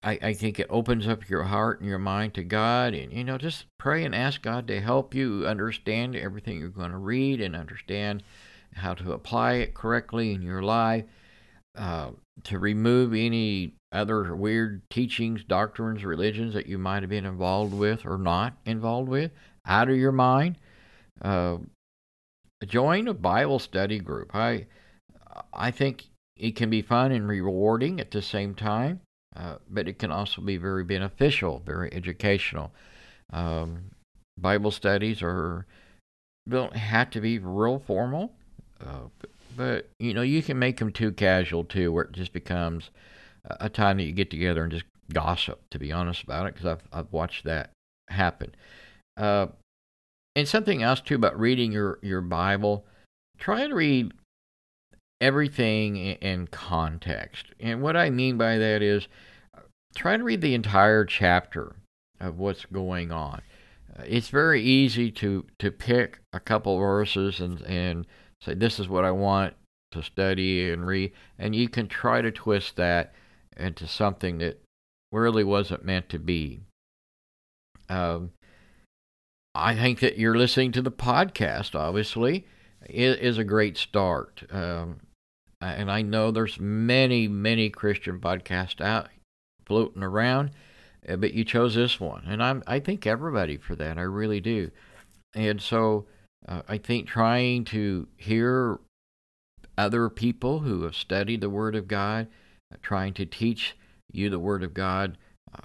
I, 0.03 0.17
I 0.22 0.34
think 0.34 0.60
it 0.60 0.67
opens 0.70 1.08
up 1.08 1.29
your 1.29 1.43
heart 1.43 1.79
and 1.79 1.89
your 1.89 2.00
mind 2.00 2.34
to 2.36 2.43
God. 2.43 2.93
And, 2.93 3.12
you 3.12 3.24
know, 3.24 3.38
just 3.38 3.65
pray 3.77 4.05
and 4.05 4.15
ask 4.15 4.41
God 4.41 4.65
to 4.67 4.79
help 4.79 5.13
you 5.13 5.46
understand 5.46 6.15
everything 6.15 6.58
you're 6.58 6.70
going 6.70 6.91
to 6.91 6.98
read 6.98 7.41
and 7.41 7.55
understand 7.55 8.24
how 8.75 8.93
to 8.93 9.12
apply 9.12 9.53
it 9.53 9.74
correctly 9.74 10.34
in 10.34 10.41
your 10.41 10.63
life, 10.63 11.03
uh, 11.77 12.12
to 12.46 12.60
remove 12.60 13.13
any 13.13 13.74
other 13.91 14.34
weird 14.36 14.81
teachings, 14.89 15.43
doctrines, 15.43 16.05
religions 16.05 16.53
that 16.53 16.67
you 16.67 16.77
might 16.77 17.03
have 17.03 17.10
been 17.10 17.25
involved 17.25 17.74
with 17.74 18.05
or 18.05 18.17
not 18.17 18.53
involved 18.65 19.10
with 19.10 19.31
out 19.65 19.89
of 19.89 19.98
your 19.98 20.13
mind. 20.13 20.55
Uh, 21.22 21.58
join 22.66 23.08
a 23.08 23.13
Bible 23.13 23.60
study 23.60 24.00
group. 24.00 24.34
I 24.36 24.68
I 25.54 25.72
think 25.72 26.06
it 26.36 26.56
can 26.56 26.70
be 26.70 26.82
fun 26.82 27.12
and 27.12 27.28
rewarding 27.28 28.00
at 28.00 28.12
the 28.12 28.22
same 28.22 28.56
time, 28.56 29.01
uh, 29.36 29.56
but 29.70 29.88
it 29.88 30.00
can 30.00 30.12
also 30.12 30.42
be 30.42 30.58
very 30.58 30.84
beneficial, 30.84 31.62
very 31.66 31.94
educational. 31.94 32.72
Um, 33.32 33.92
Bible 34.38 34.72
studies 34.72 35.22
are 35.22 35.66
don't 36.50 36.75
have 36.75 37.10
to 37.12 37.22
be 37.22 37.38
real 37.40 37.80
formal, 37.80 38.34
uh, 38.84 39.08
but, 39.56 39.90
you 40.00 40.13
know 40.13 40.22
you 40.24 40.42
can 40.42 40.58
make 40.58 40.78
them 40.78 40.92
too 40.92 41.12
casual 41.12 41.63
too, 41.63 41.92
where 41.92 42.06
it 42.06 42.13
just 42.13 42.34
becomes 42.34 42.90
a 43.46 43.70
time 43.70 43.98
that 43.98 44.04
you 44.04 44.12
get 44.12 44.30
together 44.32 44.63
and 44.63 44.72
just 44.72 44.86
gossip. 45.13 45.60
To 45.72 45.80
be 45.80 45.92
honest 45.92 46.24
about 46.24 46.48
it, 46.48 46.56
because 46.56 46.66
I've 46.68 46.84
I've 46.92 47.12
watched 47.13 47.44
that 47.46 47.72
happen. 48.10 48.56
Uh, 49.18 49.48
and 50.36 50.48
something 50.48 50.82
else 50.82 51.02
too 51.02 51.16
about 51.16 51.40
reading 51.40 51.72
your 51.72 52.00
your 52.02 52.22
Bible. 52.22 52.86
Try 53.38 53.68
to 53.68 53.74
read 53.74 54.14
everything 55.22 55.98
in 55.98 56.48
context. 56.48 57.48
And 57.60 57.82
what 57.82 57.96
I 57.96 58.10
mean 58.10 58.38
by 58.38 58.58
that 58.58 58.82
is 58.82 59.08
try 59.96 60.18
to 60.18 60.24
read 60.24 60.42
the 60.42 60.56
entire 60.56 61.06
chapter 61.06 61.76
of 62.20 62.40
what's 62.40 62.66
going 62.66 63.12
on. 63.12 63.42
Uh, 63.98 64.04
it's 64.06 64.30
very 64.30 64.62
easy 64.62 65.12
to, 65.12 65.46
to 65.60 65.72
pick 65.72 66.20
a 66.34 66.40
couple 66.40 66.78
verses 66.78 67.40
and, 67.40 67.62
and 67.62 68.08
say, 68.42 68.54
this 68.54 68.80
is 68.80 68.88
what 68.88 69.06
I 69.06 69.12
want 69.12 69.54
to 69.92 70.02
study 70.02 70.72
and 70.72 70.88
read. 70.88 71.12
And 71.38 71.56
you 71.56 71.70
can 71.70 71.88
try 71.88 72.22
to 72.22 72.32
twist 72.32 72.76
that 72.78 73.14
into 73.58 73.88
something 73.88 74.40
that 74.40 74.62
really 75.12 75.44
wasn't 75.44 75.86
meant 75.86 76.10
to 76.10 76.20
be. 76.20 76.62
Um, 77.90 78.32
I 79.53 79.75
think 79.75 80.00
that 80.00 80.17
you're 80.17 80.38
listening 80.38 80.72
to 80.74 80.81
the 80.81 80.91
podcast, 80.91 81.75
obviously, 81.75 82.46
is, 82.89 83.17
is 83.17 83.38
a 83.38 83.43
great 83.43 83.77
start. 83.77 84.43
Um, 84.50 85.01
and 85.62 85.91
I 85.91 86.01
know 86.01 86.31
there's 86.31 86.60
many, 86.60 87.27
many 87.27 87.70
Christian 87.70 88.20
podcasts 88.20 88.81
out 88.81 89.10
floating 89.65 90.03
around, 90.03 90.51
uh, 91.08 91.15
but 91.15 91.34
you 91.34 91.43
chose 91.43 91.75
this 91.75 92.00
one, 92.00 92.24
and 92.27 92.41
I'm 92.41 92.63
I 92.67 92.79
think 92.79 93.05
everybody 93.05 93.58
for 93.58 93.75
that. 93.75 93.98
I 93.98 94.01
really 94.01 94.41
do, 94.41 94.72
and 95.34 95.62
so 95.62 96.08
uh, 96.48 96.62
I 96.67 96.77
think 96.77 97.08
trying 97.08 97.65
to 97.65 98.08
hear 98.17 98.79
other 99.77 100.10
people 100.10 100.60
who 100.60 100.84
have 100.84 100.96
studied 100.96 101.41
the 101.41 101.50
Word 101.50 101.75
of 101.75 101.88
God, 101.88 102.27
trying 102.81 103.13
to 103.13 103.25
teach 103.25 103.77
you 104.12 104.29
the 104.29 104.39
Word 104.39 104.63
of 104.63 104.74
God. 104.74 105.17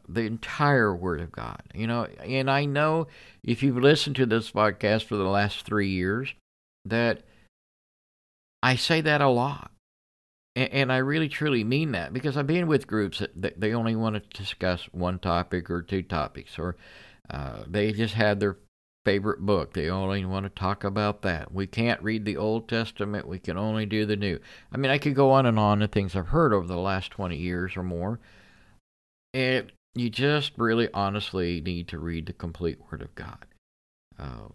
The 0.09 0.23
entire 0.23 0.95
Word 0.95 1.21
of 1.21 1.33
God, 1.33 1.63
you 1.75 1.87
know, 1.87 2.05
and 2.25 2.51
I 2.51 2.65
know 2.65 3.07
if 3.43 3.63
you've 3.63 3.77
listened 3.77 4.17
to 4.17 4.27
this 4.27 4.51
podcast 4.51 5.05
for 5.05 5.17
the 5.17 5.25
last 5.25 5.65
three 5.65 5.89
years, 5.89 6.35
that 6.85 7.23
I 8.63 8.77
say 8.77 9.01
that 9.01 9.21
a 9.21 9.29
lot 9.29 9.71
and, 10.57 10.73
and 10.73 10.93
I 10.93 10.97
really 10.97 11.29
truly 11.29 11.63
mean 11.63 11.93
that 11.93 12.13
because 12.13 12.37
I've 12.37 12.47
been 12.49 12.67
with 12.67 12.89
groups 12.89 13.23
that 13.37 13.61
they 13.61 13.75
only 13.75 13.95
want 13.95 14.17
to 14.17 14.39
discuss 14.39 14.89
one 14.91 15.21
topic 15.21 15.71
or 15.71 15.83
two 15.83 16.03
topics, 16.03 16.59
or 16.59 16.77
uh, 17.31 17.63
they 17.69 17.93
just 17.93 18.15
had 18.15 18.41
their 18.41 18.57
favorite 19.05 19.41
book. 19.41 19.75
They 19.75 19.89
only 19.89 20.25
want 20.25 20.45
to 20.45 20.51
talk 20.51 20.83
about 20.83 21.23
that. 21.23 21.53
We 21.53 21.69
can't 21.69 22.03
read 22.03 22.25
the 22.25 22.39
Old 22.39 22.69
Testament. 22.69 23.29
We 23.29 23.39
can 23.39 23.57
only 23.57 23.87
do 23.87 24.05
the 24.07 24.17
New. 24.17 24.41
I 24.73 24.79
mean, 24.79 24.91
I 24.91 24.99
could 24.99 25.15
go 25.15 25.31
on 25.31 25.47
and 25.47 25.59
on 25.59 25.79
the 25.79 25.87
things 25.87 26.17
I've 26.17 26.29
heard 26.29 26.53
over 26.53 26.67
the 26.67 26.77
last 26.77 27.13
20 27.13 27.37
years 27.37 27.77
or 27.77 27.85
more. 27.85 28.19
And 29.37 29.71
you 29.95 30.09
just 30.09 30.53
really 30.57 30.89
honestly 30.95 31.61
need 31.61 31.89
to 31.89 31.99
read 31.99 32.25
the 32.25 32.33
complete 32.33 32.79
Word 32.91 33.03
of 33.03 33.15
God. 33.15 33.45
Uh, 34.19 34.49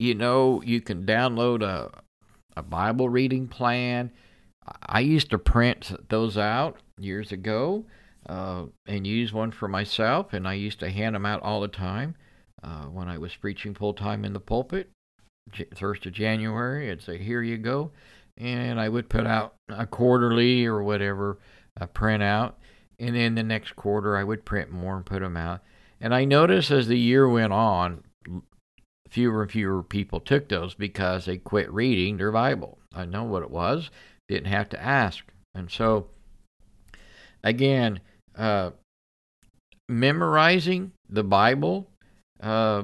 you 0.00 0.16
know, 0.16 0.60
you 0.62 0.80
can 0.80 1.06
download 1.06 1.62
a, 1.62 1.92
a 2.56 2.62
Bible 2.64 3.08
reading 3.08 3.46
plan. 3.46 4.10
I 4.82 4.98
used 4.98 5.30
to 5.30 5.38
print 5.38 5.92
those 6.08 6.36
out 6.36 6.78
years 6.98 7.30
ago 7.30 7.84
uh, 8.28 8.64
and 8.84 9.06
use 9.06 9.32
one 9.32 9.52
for 9.52 9.68
myself, 9.68 10.32
and 10.32 10.48
I 10.48 10.54
used 10.54 10.80
to 10.80 10.90
hand 10.90 11.14
them 11.14 11.24
out 11.24 11.40
all 11.42 11.60
the 11.60 11.68
time 11.68 12.16
uh, 12.64 12.86
when 12.86 13.08
I 13.08 13.16
was 13.16 13.36
preaching 13.36 13.76
full 13.76 13.94
time 13.94 14.24
in 14.24 14.32
the 14.32 14.40
pulpit. 14.40 14.90
First 15.76 16.04
of 16.04 16.12
January, 16.14 16.90
I'd 16.90 17.00
say, 17.00 17.18
"Here 17.18 17.42
you 17.42 17.58
go," 17.58 17.92
and 18.36 18.80
I 18.80 18.88
would 18.88 19.08
put 19.08 19.24
out 19.24 19.54
a 19.68 19.86
quarterly 19.86 20.66
or 20.66 20.82
whatever 20.82 21.38
a 21.76 21.86
print 21.86 22.24
out, 22.24 22.58
and 22.98 23.14
then 23.14 23.34
the 23.34 23.42
next 23.42 23.76
quarter 23.76 24.16
I 24.16 24.24
would 24.24 24.44
print 24.44 24.70
more 24.70 24.96
and 24.96 25.06
put 25.06 25.20
them 25.20 25.36
out. 25.36 25.60
And 26.00 26.14
I 26.14 26.24
noticed 26.24 26.70
as 26.70 26.88
the 26.88 26.98
year 26.98 27.28
went 27.28 27.52
on, 27.52 28.04
fewer 29.08 29.42
and 29.42 29.50
fewer 29.50 29.82
people 29.82 30.20
took 30.20 30.48
those 30.48 30.74
because 30.74 31.24
they 31.24 31.38
quit 31.38 31.72
reading 31.72 32.16
their 32.16 32.32
Bible. 32.32 32.78
I 32.94 33.04
know 33.04 33.24
what 33.24 33.42
it 33.42 33.50
was 33.50 33.90
didn't 34.28 34.48
have 34.48 34.68
to 34.70 34.82
ask 34.82 35.24
And 35.54 35.70
so, 35.70 36.08
again, 37.42 38.00
uh, 38.36 38.72
memorizing 39.88 40.92
the 41.08 41.22
Bible, 41.24 41.88
uh, 42.42 42.82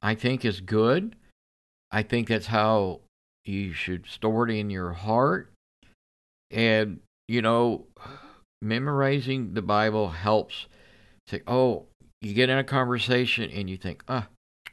I 0.00 0.14
think, 0.14 0.44
is 0.44 0.60
good. 0.60 1.16
I 1.90 2.02
think 2.02 2.28
that's 2.28 2.46
how 2.46 3.00
you 3.44 3.72
should 3.72 4.06
store 4.06 4.48
it 4.48 4.54
in 4.54 4.70
your 4.70 4.92
heart. 4.92 5.52
And, 6.50 7.00
you 7.28 7.42
know, 7.42 7.86
memorizing 8.62 9.54
the 9.54 9.62
Bible 9.62 10.10
helps 10.10 10.66
say, 11.26 11.42
oh, 11.46 11.86
you 12.20 12.34
get 12.34 12.50
in 12.50 12.58
a 12.58 12.64
conversation 12.64 13.50
and 13.50 13.70
you 13.70 13.76
think, 13.76 14.02
ah, 14.08 14.28
oh, 14.28 14.72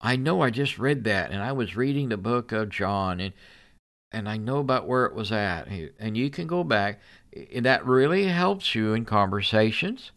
I 0.00 0.16
know 0.16 0.42
I 0.42 0.50
just 0.50 0.78
read 0.78 1.04
that 1.04 1.30
and 1.30 1.42
I 1.42 1.52
was 1.52 1.76
reading 1.76 2.08
the 2.08 2.16
book 2.16 2.52
of 2.52 2.68
John 2.68 3.20
and 3.20 3.32
and 4.12 4.28
I 4.28 4.36
know 4.36 4.58
about 4.58 4.86
where 4.86 5.04
it 5.04 5.14
was 5.14 5.32
at. 5.32 5.68
And 5.98 6.16
you 6.16 6.30
can 6.30 6.46
go 6.46 6.64
back. 6.64 7.00
And 7.52 7.66
that 7.66 7.84
really 7.84 8.24
helps 8.24 8.74
you 8.74 8.94
in 8.94 9.04
conversations. 9.04 10.12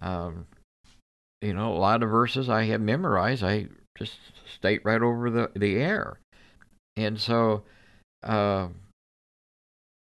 Um, 0.00 0.46
you 1.42 1.52
know, 1.52 1.72
a 1.72 1.76
lot 1.76 2.02
of 2.02 2.08
verses 2.08 2.48
I 2.48 2.64
have 2.64 2.80
memorized, 2.80 3.42
I 3.42 3.66
just 3.98 4.16
state 4.54 4.80
right 4.84 5.02
over 5.02 5.28
the, 5.28 5.50
the 5.54 5.76
air. 5.76 6.18
And 6.96 7.20
so, 7.20 7.64
uh, 8.22 8.68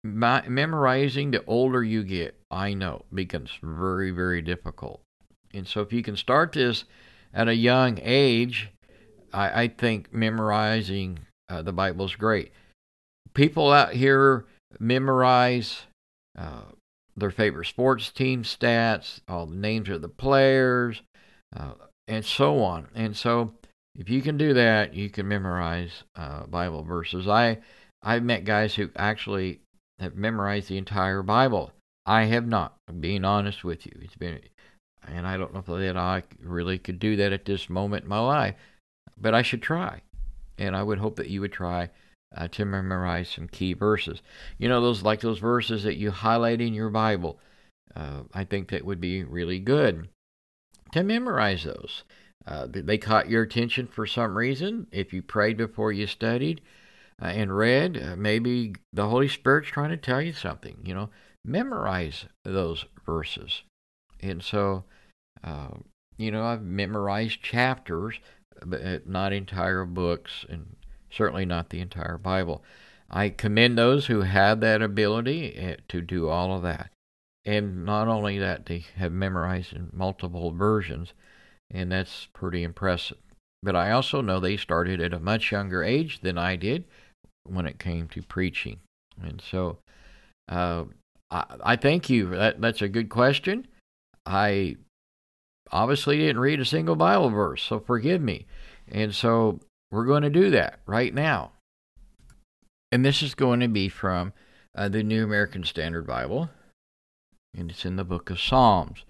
my, 0.05 0.47
memorizing 0.47 1.31
the 1.31 1.43
older 1.47 1.83
you 1.83 2.05
get, 2.05 2.39
I 2.51 2.75
know, 2.75 3.05
becomes 3.13 3.51
very, 3.63 4.11
very 4.11 4.43
difficult. 4.43 5.01
And 5.55 5.67
so, 5.67 5.81
if 5.81 5.93
you 5.93 6.03
can 6.03 6.17
start 6.17 6.53
this 6.53 6.85
at 7.33 7.49
a 7.49 7.55
young 7.55 7.99
age, 8.03 8.71
I, 9.33 9.63
I 9.63 9.69
think 9.69 10.13
memorizing 10.13 11.21
uh, 11.49 11.63
the 11.63 11.73
Bible 11.73 12.05
is 12.05 12.15
great. 12.17 12.53
People 13.33 13.73
out 13.73 13.95
here 13.95 14.45
memorize 14.79 15.83
uh, 16.39 16.63
their 17.17 17.31
favorite 17.31 17.67
sports 17.67 18.11
team 18.11 18.43
stats, 18.43 19.21
all 19.27 19.47
the 19.47 19.57
names 19.57 19.89
of 19.89 20.03
the 20.03 20.09
players, 20.09 21.01
uh, 21.57 21.73
and 22.07 22.25
so 22.25 22.63
on. 22.63 22.89
And 22.95 23.17
so, 23.17 23.55
if 23.97 24.11
you 24.11 24.21
can 24.21 24.37
do 24.37 24.53
that, 24.53 24.93
you 24.93 25.09
can 25.09 25.27
memorize 25.29 26.03
uh, 26.15 26.45
Bible 26.47 26.83
verses. 26.83 27.27
I 27.27 27.59
I've 28.03 28.23
met 28.23 28.45
guys 28.45 28.75
who 28.75 28.91
actually 28.97 29.61
have 30.05 30.15
memorized 30.15 30.69
the 30.69 30.79
entire 30.79 31.23
Bible. 31.23 31.73
I 32.07 32.25
have 32.25 32.47
not. 32.47 32.77
Being 33.01 33.25
honest 33.25 33.65
with 33.65 33.87
you. 33.87 33.93
It's 34.01 34.15
been 34.15 34.41
and 35.07 35.27
I 35.27 35.37
don't 35.37 35.53
know 35.53 35.61
if 35.61 35.67
that 35.67 35.97
I 35.97 36.23
really 36.41 36.79
could 36.79 36.99
do 36.99 37.17
that 37.17 37.33
at 37.33 37.45
this 37.45 37.69
moment 37.69 38.05
in 38.05 38.09
my 38.09 38.21
life, 38.21 38.55
but 39.21 39.35
I 39.35 39.43
should 39.43 39.63
try. 39.63 40.03
And 40.59 40.77
I 40.77 40.83
would 40.83 40.99
hope 40.99 41.17
that 41.17 41.29
you 41.29 41.41
would 41.41 41.53
try 41.53 41.91
uh, 42.35 42.49
to 42.49 42.65
memorize 42.65 43.29
some 43.29 43.49
key 43.49 43.73
verses. 43.75 44.23
You 44.59 44.69
know, 44.69 44.81
those 44.81 45.03
like 45.03 45.21
those 45.21 45.39
verses 45.39 45.83
that 45.83 45.97
you 45.97 46.11
highlight 46.11 46.61
in 46.61 46.75
your 46.75 46.91
Bible. 46.91 47.39
Uh, 47.95 48.23
I 48.33 48.45
think 48.45 48.71
that 48.71 48.85
would 48.85 49.01
be 49.01 49.23
really 49.25 49.59
good 49.59 50.09
to 50.93 51.03
memorize 51.03 51.65
those. 51.65 52.05
Uh, 52.47 52.67
they 52.69 52.99
caught 52.99 53.31
your 53.31 53.43
attention 53.43 53.87
for 53.87 54.07
some 54.07 54.37
reason. 54.37 54.87
If 54.91 55.13
you 55.13 55.23
prayed 55.23 55.57
before 55.57 55.93
you 55.93 56.07
studied 56.07 56.61
uh, 57.23 57.27
and 57.27 57.57
read, 57.57 57.97
uh, 57.97 58.17
maybe 58.17 58.75
the 58.93 59.09
Holy 59.09 59.29
Spirit's 59.29 59.69
trying 59.69 59.91
to 59.91 59.97
tell 59.97 60.21
you 60.21 60.33
something. 60.33 60.79
You 60.85 60.95
know, 60.95 61.11
memorize 61.45 62.27
those 62.45 62.87
verses. 63.07 63.63
And 64.21 64.43
so 64.43 64.85
uh, 65.45 65.69
you 66.17 66.31
know, 66.31 66.45
I've 66.45 66.63
memorized 66.63 67.43
chapters, 67.43 68.19
but 68.65 68.83
uh, 68.83 68.99
not 69.07 69.33
entire 69.33 69.85
books, 69.85 70.47
and 70.49 70.77
certainly 71.11 71.45
not 71.45 71.71
the 71.71 71.81
entire 71.81 72.19
Bible. 72.19 72.63
I 73.11 73.29
commend 73.29 73.77
those 73.77 74.07
who 74.07 74.23
have 74.23 74.61
that 74.61 74.83
ability 74.83 75.55
eh, 75.57 75.77
to 75.89 76.01
do 76.01 76.29
all 76.29 76.57
of 76.57 76.63
that. 76.63 76.91
And 77.45 77.85
not 77.85 78.09
only 78.09 78.39
that, 78.39 78.67
they 78.67 78.87
have 78.97 79.13
memorized 79.13 79.75
in 79.75 79.91
multiple 79.93 80.51
versions, 80.51 81.13
and 81.71 81.93
that's 81.93 82.29
pretty 82.33 82.63
impressive. 82.63 83.19
But 83.63 83.77
I 83.77 83.91
also 83.91 84.21
know 84.21 84.41
they 84.41 84.57
started 84.57 85.01
at 85.01 85.13
a 85.13 85.21
much 85.21 85.53
younger 85.53 85.83
age 85.83 86.21
than 86.21 86.39
I 86.39 86.57
did 86.57 86.85
when 87.47 87.67
it 87.67 87.79
came 87.79 88.09
to 88.09 88.23
preaching. 88.23 88.79
And 89.23 89.41
so 89.41 89.79
uh, 90.49 90.85
I, 91.31 91.45
I 91.63 91.77
thank 91.77 92.11
you. 92.11 92.31
That, 92.31 92.61
that's 92.61 92.83
a 92.83 92.89
good 92.89 93.09
question. 93.09 93.67
I 94.27 94.77
obviously 95.71 96.19
didn't 96.19 96.41
read 96.41 96.61
a 96.61 96.65
single 96.65 96.97
Bible 96.97 97.31
verse, 97.31 97.63
so 97.63 97.81
forgive 97.81 98.23
me. 98.23 98.47
And 98.89 99.15
so 99.15 99.61
we're 99.91 100.07
going 100.07 100.23
to 100.23 100.31
do 100.31 100.51
that 100.51 100.81
right 100.87 101.13
now. 101.13 101.53
And 102.93 103.05
this 103.05 103.23
is 103.23 103.35
going 103.35 103.61
to 103.61 103.69
be 103.69 103.89
from 103.89 104.33
uh, 104.75 104.89
the 104.89 105.03
New 105.03 105.25
American 105.25 105.65
Standard 105.65 106.07
Bible, 106.07 106.51
and 107.57 107.71
it's 107.71 107.85
in 107.85 107.97
the 107.97 108.05
book 108.05 108.31
of 108.31 108.41
Psalms. 108.41 109.05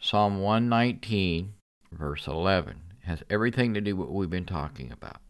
Psalm 0.00 0.40
119, 0.40 1.54
verse 1.92 2.26
11, 2.26 2.80
has 3.04 3.22
everything 3.30 3.74
to 3.74 3.80
do 3.80 3.94
with 3.94 4.08
what 4.08 4.16
we've 4.16 4.30
been 4.30 4.44
talking 4.44 4.90
about. 4.90 5.20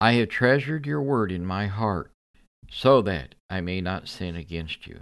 I 0.00 0.12
have 0.14 0.28
treasured 0.28 0.86
your 0.86 1.02
word 1.02 1.32
in 1.32 1.46
my 1.46 1.66
heart 1.66 2.10
so 2.70 3.02
that 3.02 3.34
I 3.48 3.60
may 3.60 3.80
not 3.80 4.08
sin 4.08 4.36
against 4.36 4.86
you. 4.86 5.00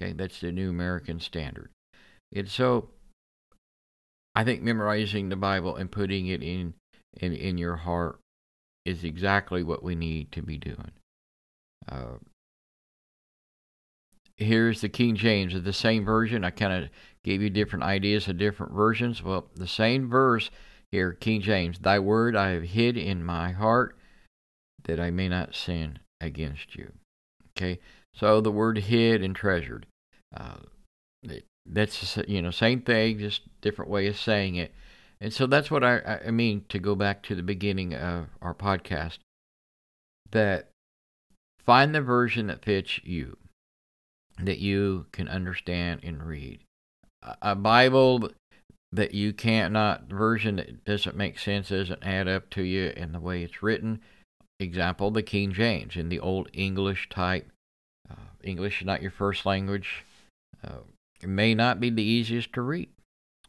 Okay, 0.00 0.12
that's 0.12 0.40
the 0.40 0.52
New 0.52 0.70
American 0.70 1.20
Standard. 1.20 1.70
And 2.34 2.48
so 2.48 2.90
I 4.34 4.44
think 4.44 4.62
memorizing 4.62 5.28
the 5.28 5.36
Bible 5.36 5.76
and 5.76 5.90
putting 5.90 6.28
it 6.28 6.42
in, 6.42 6.74
in, 7.14 7.32
in 7.34 7.58
your 7.58 7.76
heart 7.76 8.20
is 8.84 9.04
exactly 9.04 9.62
what 9.62 9.82
we 9.82 9.94
need 9.94 10.30
to 10.32 10.42
be 10.42 10.56
doing. 10.56 10.92
Uh, 11.90 12.18
here's 14.36 14.80
the 14.80 14.88
King 14.88 15.16
James 15.16 15.54
of 15.54 15.64
the 15.64 15.72
same 15.72 16.04
version. 16.04 16.44
I 16.44 16.50
kind 16.50 16.84
of 16.84 16.90
gave 17.24 17.42
you 17.42 17.50
different 17.50 17.84
ideas 17.84 18.28
of 18.28 18.38
different 18.38 18.72
versions. 18.72 19.22
Well, 19.22 19.48
the 19.56 19.66
same 19.66 20.08
verse 20.08 20.50
here, 20.92 21.12
King 21.12 21.40
James, 21.40 21.80
Thy 21.80 21.98
word 21.98 22.36
I 22.36 22.50
have 22.50 22.62
hid 22.62 22.96
in 22.96 23.24
my 23.24 23.50
heart 23.50 23.97
that 24.84 25.00
I 25.00 25.10
may 25.10 25.28
not 25.28 25.54
sin 25.54 25.98
against 26.20 26.76
you. 26.76 26.92
Okay, 27.56 27.80
so 28.14 28.40
the 28.40 28.52
word 28.52 28.78
hid 28.78 29.22
and 29.22 29.34
treasured. 29.34 29.86
Uh, 30.36 30.56
that's 31.66 32.18
you 32.26 32.42
know 32.42 32.50
same 32.50 32.80
thing, 32.80 33.18
just 33.18 33.42
different 33.60 33.90
way 33.90 34.06
of 34.06 34.18
saying 34.18 34.56
it. 34.56 34.72
And 35.20 35.32
so 35.32 35.46
that's 35.46 35.70
what 35.70 35.82
I, 35.82 36.20
I 36.26 36.30
mean 36.30 36.64
to 36.68 36.78
go 36.78 36.94
back 36.94 37.22
to 37.24 37.34
the 37.34 37.42
beginning 37.42 37.94
of 37.94 38.26
our 38.40 38.54
podcast. 38.54 39.18
That 40.30 40.68
find 41.64 41.94
the 41.94 42.00
version 42.00 42.46
that 42.46 42.64
fits 42.64 43.00
you, 43.02 43.36
that 44.38 44.58
you 44.58 45.06
can 45.12 45.28
understand 45.28 46.00
and 46.04 46.22
read. 46.22 46.60
A 47.42 47.56
Bible 47.56 48.30
that 48.92 49.12
you 49.12 49.32
can't 49.32 49.72
not 49.72 50.04
version 50.04 50.56
that 50.56 50.84
doesn't 50.84 51.16
make 51.16 51.38
sense, 51.38 51.68
doesn't 51.68 52.04
add 52.04 52.28
up 52.28 52.48
to 52.50 52.62
you 52.62 52.92
in 52.96 53.12
the 53.12 53.20
way 53.20 53.42
it's 53.42 53.62
written. 53.62 54.00
Example: 54.60 55.10
the 55.10 55.22
King 55.22 55.52
James 55.52 55.96
in 55.96 56.08
the 56.08 56.20
Old 56.20 56.48
English 56.52 57.08
type. 57.08 57.50
Uh, 58.10 58.14
English 58.42 58.80
is 58.80 58.86
not 58.86 59.02
your 59.02 59.10
first 59.10 59.46
language. 59.46 60.04
Uh, 60.64 60.80
it 61.22 61.28
may 61.28 61.54
not 61.54 61.80
be 61.80 61.90
the 61.90 62.02
easiest 62.02 62.52
to 62.54 62.62
read. 62.62 62.88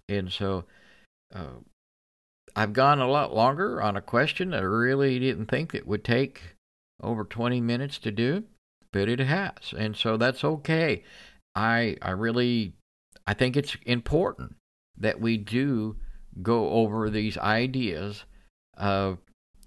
And 0.08 0.32
so 0.32 0.66
uh, 1.34 1.62
I've 2.56 2.74
gone 2.74 3.00
a 3.00 3.08
lot 3.08 3.34
longer 3.34 3.82
on 3.82 3.96
a 3.96 4.02
question 4.02 4.52
that 4.52 4.62
I 4.62 4.66
really 4.66 5.20
didn't 5.20 5.48
think 5.48 5.74
it 5.74 5.88
would 5.88 6.04
take 6.04 6.56
over 7.02 7.24
20 7.24 7.62
minutes 7.62 7.98
to 8.00 8.12
do, 8.12 8.44
but 8.92 9.08
it 9.08 9.20
has. 9.20 9.74
And 9.78 9.96
so 9.96 10.18
that's 10.18 10.44
okay. 10.44 11.04
I 11.56 11.98
I 12.02 12.12
really 12.12 12.74
I 13.26 13.34
think 13.34 13.56
it's 13.56 13.78
important 13.86 14.56
that 14.98 15.22
we 15.22 15.38
do 15.38 15.96
go 16.42 16.70
over 16.70 17.10
these 17.10 17.38
ideas 17.38 18.26
of 18.76 19.20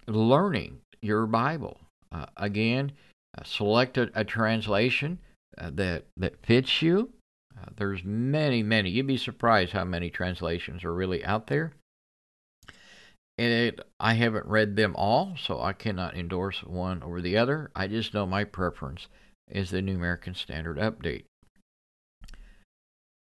learning 0.07 0.82
your 1.02 1.26
Bible. 1.26 1.78
Uh, 2.10 2.26
again, 2.36 2.92
uh, 3.36 3.42
select 3.44 3.98
a, 3.98 4.10
a 4.14 4.24
translation 4.24 5.18
uh, 5.58 5.70
that 5.74 6.04
that 6.16 6.44
fits 6.44 6.82
you 6.82 7.10
uh, 7.60 7.66
there's 7.76 8.04
many, 8.04 8.62
many. 8.62 8.90
You'd 8.90 9.06
be 9.06 9.16
surprised 9.16 9.72
how 9.72 9.84
many 9.84 10.10
translations 10.10 10.84
are 10.84 10.94
really 10.94 11.24
out 11.24 11.46
there. 11.46 11.72
And 13.38 13.52
it, 13.52 13.80
I 13.98 14.14
haven't 14.14 14.46
read 14.46 14.76
them 14.76 14.94
all, 14.96 15.34
so 15.38 15.60
I 15.60 15.72
cannot 15.72 16.16
endorse 16.16 16.62
one 16.62 17.02
over 17.02 17.20
the 17.20 17.36
other. 17.36 17.70
I 17.74 17.86
just 17.88 18.14
know 18.14 18.26
my 18.26 18.44
preference 18.44 19.08
is 19.50 19.70
the 19.70 19.82
New 19.82 19.96
American 19.96 20.34
Standard 20.34 20.76
Update. 20.78 21.24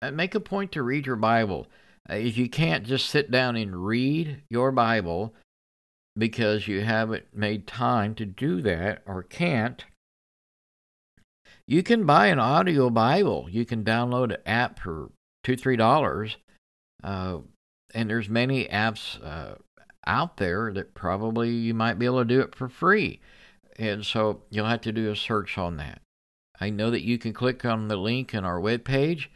And 0.02 0.14
uh, 0.14 0.18
make 0.18 0.36
a 0.36 0.40
point 0.40 0.72
to 0.74 0.84
read 0.84 1.06
your 1.06 1.16
Bible. 1.16 1.68
If 2.10 2.38
you 2.38 2.50
can't 2.50 2.86
just 2.86 3.10
sit 3.10 3.32
down 3.32 3.56
and 3.56 3.86
read 3.86 4.42
your 4.50 4.72
Bible 4.72 5.34
because 6.18 6.68
you 6.68 6.82
haven't 6.82 7.26
made 7.34 7.68
time 7.68 8.16
to 8.16 8.26
do 8.26 8.62
that 8.62 9.02
or 9.06 9.24
can't, 9.24 9.86
you 11.68 11.84
can 11.84 12.06
buy 12.06 12.28
an 12.28 12.40
audio 12.40 12.90
Bible. 12.90 13.48
You 13.50 13.66
can 13.66 13.84
download 13.84 14.34
an 14.34 14.42
app 14.46 14.80
for 14.80 15.10
two, 15.44 15.56
three 15.56 15.78
dollars. 15.78 16.38
Uh, 17.04 17.40
and 17.94 18.10
there's 18.10 18.30
many 18.30 18.66
apps 18.66 19.24
uh, 19.24 19.56
out 20.06 20.38
there 20.38 20.72
that 20.74 20.94
probably 20.94 21.50
you 21.50 21.74
might 21.74 22.00
be 22.00 22.06
able 22.06 22.20
to 22.20 22.26
do 22.26 22.42
it 22.42 22.56
for 22.56 22.70
free. 22.70 23.20
And 23.78 24.06
so 24.06 24.42
you'll 24.50 24.68
have 24.68 24.82
to 24.82 24.92
do 24.92 25.12
a 25.12 25.16
search 25.16 25.58
on 25.58 25.78
that. 25.78 26.02
I 26.60 26.70
know 26.70 26.92
that 26.92 27.04
you 27.04 27.18
can 27.18 27.34
click 27.34 27.66
on 27.66 27.88
the 27.88 27.96
link 27.96 28.34
in 28.34 28.46
our 28.46 28.60
webpage 28.60 29.28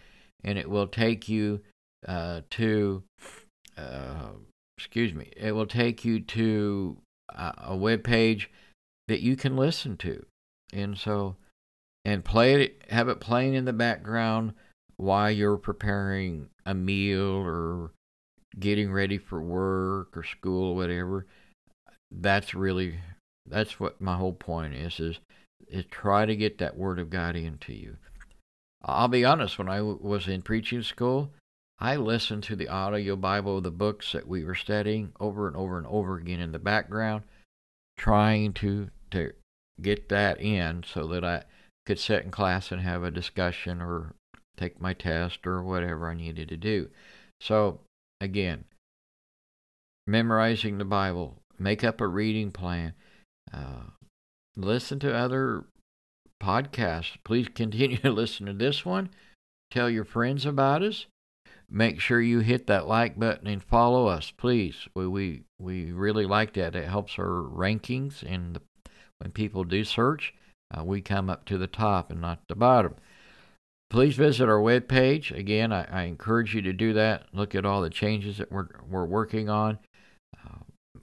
and 0.43 0.57
it 0.57 0.69
will 0.69 0.87
take 0.87 1.27
you 1.27 1.61
uh, 2.07 2.41
to, 2.51 3.03
uh, 3.77 4.29
excuse 4.85 5.15
me, 5.15 5.31
it 5.35 5.51
will 5.53 5.65
take 5.65 6.05
you 6.05 6.19
to 6.19 6.97
a, 7.29 7.53
a 7.69 7.75
web 7.75 8.03
page 8.03 8.51
that 9.07 9.19
you 9.19 9.35
can 9.35 9.57
listen 9.57 9.97
to. 9.97 10.23
And 10.71 10.95
so, 10.95 11.37
and 12.05 12.23
play 12.23 12.61
it, 12.61 12.83
have 12.89 13.09
it 13.09 13.19
playing 13.19 13.55
in 13.55 13.65
the 13.65 13.73
background 13.73 14.53
while 14.97 15.31
you're 15.31 15.57
preparing 15.57 16.49
a 16.67 16.75
meal 16.75 17.23
or 17.23 17.91
getting 18.59 18.91
ready 18.91 19.17
for 19.17 19.41
work 19.41 20.15
or 20.15 20.23
school 20.23 20.73
or 20.73 20.75
whatever. 20.75 21.25
That's 22.11 22.53
really, 22.53 22.99
that's 23.49 23.79
what 23.79 23.99
my 23.99 24.15
whole 24.15 24.33
point 24.33 24.75
is, 24.75 24.99
is, 24.99 25.19
is 25.67 25.85
try 25.89 26.27
to 26.27 26.35
get 26.35 26.59
that 26.59 26.77
word 26.77 26.99
of 26.99 27.09
God 27.09 27.35
into 27.35 27.73
you. 27.73 27.97
I'll 28.83 29.07
be 29.07 29.25
honest, 29.25 29.57
when 29.57 29.67
I 29.67 29.77
w- 29.77 29.97
was 29.99 30.27
in 30.27 30.43
preaching 30.43 30.83
school, 30.83 31.31
I 31.79 31.97
listened 31.97 32.43
to 32.43 32.55
the 32.55 32.69
audio 32.69 33.15
Bible, 33.15 33.57
of 33.57 33.63
the 33.63 33.71
books 33.71 34.13
that 34.13 34.27
we 34.27 34.45
were 34.45 34.55
studying 34.55 35.11
over 35.19 35.47
and 35.47 35.55
over 35.55 35.77
and 35.77 35.87
over 35.87 36.17
again 36.17 36.39
in 36.39 36.51
the 36.51 36.59
background, 36.59 37.23
trying 37.97 38.53
to 38.53 38.89
to 39.11 39.33
get 39.81 40.09
that 40.09 40.39
in 40.39 40.83
so 40.83 41.07
that 41.07 41.23
I 41.23 41.43
could 41.85 41.99
sit 41.99 42.23
in 42.23 42.31
class 42.31 42.71
and 42.71 42.81
have 42.81 43.03
a 43.03 43.11
discussion 43.11 43.81
or 43.81 44.15
take 44.57 44.81
my 44.81 44.93
test 44.93 45.45
or 45.45 45.61
whatever 45.61 46.09
I 46.09 46.13
needed 46.13 46.49
to 46.49 46.57
do. 46.57 46.89
So 47.41 47.81
again, 48.21 48.63
memorizing 50.07 50.77
the 50.77 50.85
Bible, 50.85 51.41
make 51.59 51.83
up 51.83 51.99
a 51.99 52.07
reading 52.07 52.51
plan, 52.51 52.93
uh, 53.53 53.83
listen 54.55 54.99
to 54.99 55.13
other 55.13 55.65
podcasts. 56.41 57.17
Please 57.23 57.47
continue 57.49 57.97
to 58.03 58.11
listen 58.11 58.45
to 58.45 58.53
this 58.53 58.85
one. 58.85 59.09
Tell 59.71 59.89
your 59.89 60.05
friends 60.05 60.45
about 60.45 60.83
us. 60.83 61.05
Make 61.75 61.99
sure 61.99 62.21
you 62.21 62.39
hit 62.39 62.67
that 62.67 62.87
like 62.87 63.19
button 63.19 63.47
and 63.47 63.61
follow 63.61 64.07
us, 64.07 64.31
please. 64.31 64.87
We 64.95 65.07
we, 65.07 65.43
we 65.59 65.91
really 65.91 66.25
like 66.25 66.53
that. 66.53 66.73
It 66.73 66.87
helps 66.87 67.19
our 67.19 67.25
rankings, 67.25 68.23
and 68.23 68.57
when 69.19 69.31
people 69.31 69.65
do 69.65 69.83
search, 69.83 70.33
uh, 70.73 70.85
we 70.85 71.01
come 71.01 71.29
up 71.29 71.43
to 71.45 71.57
the 71.57 71.67
top 71.67 72.11
and 72.11 72.21
not 72.21 72.39
the 72.47 72.55
bottom. 72.55 72.95
Please 73.89 74.15
visit 74.15 74.47
our 74.47 74.61
webpage. 74.61 75.37
Again, 75.37 75.73
I, 75.73 75.83
I, 75.91 76.03
encourage 76.03 76.55
you 76.55 76.61
to 76.61 76.71
do 76.71 76.93
that. 76.93 77.25
Look 77.33 77.53
at 77.55 77.65
all 77.65 77.81
the 77.81 77.89
changes 77.89 78.37
that 78.37 78.53
we're, 78.53 78.69
we're 78.89 79.05
working 79.05 79.49
on. 79.49 79.77
Uh, 80.33 80.59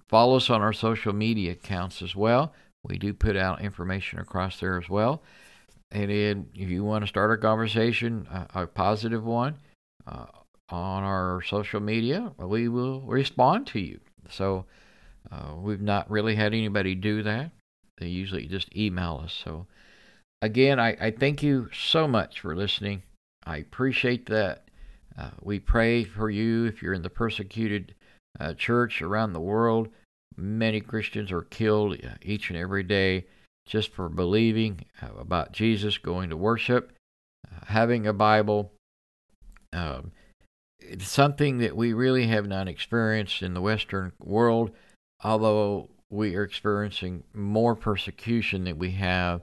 follow 0.08 0.38
us 0.38 0.48
on 0.48 0.62
our 0.62 0.72
social 0.72 1.12
media 1.12 1.52
accounts 1.52 2.00
as 2.00 2.16
well. 2.16 2.54
We 2.82 2.96
do 2.96 3.12
put 3.12 3.36
out 3.36 3.60
information 3.60 4.20
across 4.20 4.58
there 4.58 4.78
as 4.78 4.88
well. 4.88 5.22
And 5.90 6.10
then 6.10 6.48
if 6.54 6.70
you 6.70 6.82
want 6.82 7.02
to 7.02 7.08
start 7.08 7.30
a 7.30 7.36
conversation, 7.36 8.26
uh, 8.30 8.46
a 8.54 8.66
positive 8.66 9.22
one, 9.22 9.56
uh, 10.06 10.26
on 10.72 11.04
our 11.04 11.42
social 11.42 11.80
media, 11.80 12.32
we 12.38 12.68
will 12.68 13.02
respond 13.02 13.66
to 13.68 13.78
you. 13.78 14.00
So 14.30 14.64
uh, 15.30 15.54
we've 15.56 15.82
not 15.82 16.10
really 16.10 16.34
had 16.34 16.54
anybody 16.54 16.94
do 16.94 17.22
that. 17.22 17.50
They 17.98 18.08
usually 18.08 18.46
just 18.46 18.74
email 18.74 19.20
us. 19.22 19.32
So 19.44 19.66
again, 20.40 20.80
I, 20.80 20.96
I 21.00 21.10
thank 21.10 21.42
you 21.42 21.68
so 21.72 22.08
much 22.08 22.40
for 22.40 22.56
listening. 22.56 23.02
I 23.44 23.58
appreciate 23.58 24.26
that. 24.26 24.64
Uh, 25.18 25.30
we 25.42 25.58
pray 25.60 26.04
for 26.04 26.30
you 26.30 26.64
if 26.64 26.82
you're 26.82 26.94
in 26.94 27.02
the 27.02 27.10
persecuted 27.10 27.94
uh, 28.40 28.54
church 28.54 29.02
around 29.02 29.34
the 29.34 29.40
world. 29.40 29.88
Many 30.36 30.80
Christians 30.80 31.30
are 31.30 31.42
killed 31.42 31.98
uh, 32.02 32.14
each 32.22 32.48
and 32.48 32.58
every 32.58 32.82
day 32.82 33.26
just 33.66 33.92
for 33.92 34.08
believing 34.08 34.86
uh, 35.02 35.14
about 35.18 35.52
Jesus, 35.52 35.98
going 35.98 36.30
to 36.30 36.36
worship, 36.36 36.92
uh, 37.46 37.66
having 37.66 38.06
a 38.06 38.12
Bible. 38.14 38.72
Um, 39.74 40.12
it's 40.88 41.08
something 41.08 41.58
that 41.58 41.76
we 41.76 41.92
really 41.92 42.26
have 42.26 42.46
not 42.46 42.68
experienced 42.68 43.42
in 43.42 43.54
the 43.54 43.60
Western 43.60 44.12
world, 44.20 44.70
although 45.22 45.88
we 46.10 46.36
are 46.36 46.42
experiencing 46.42 47.24
more 47.32 47.74
persecution 47.74 48.64
than 48.64 48.78
we 48.78 48.92
have 48.92 49.42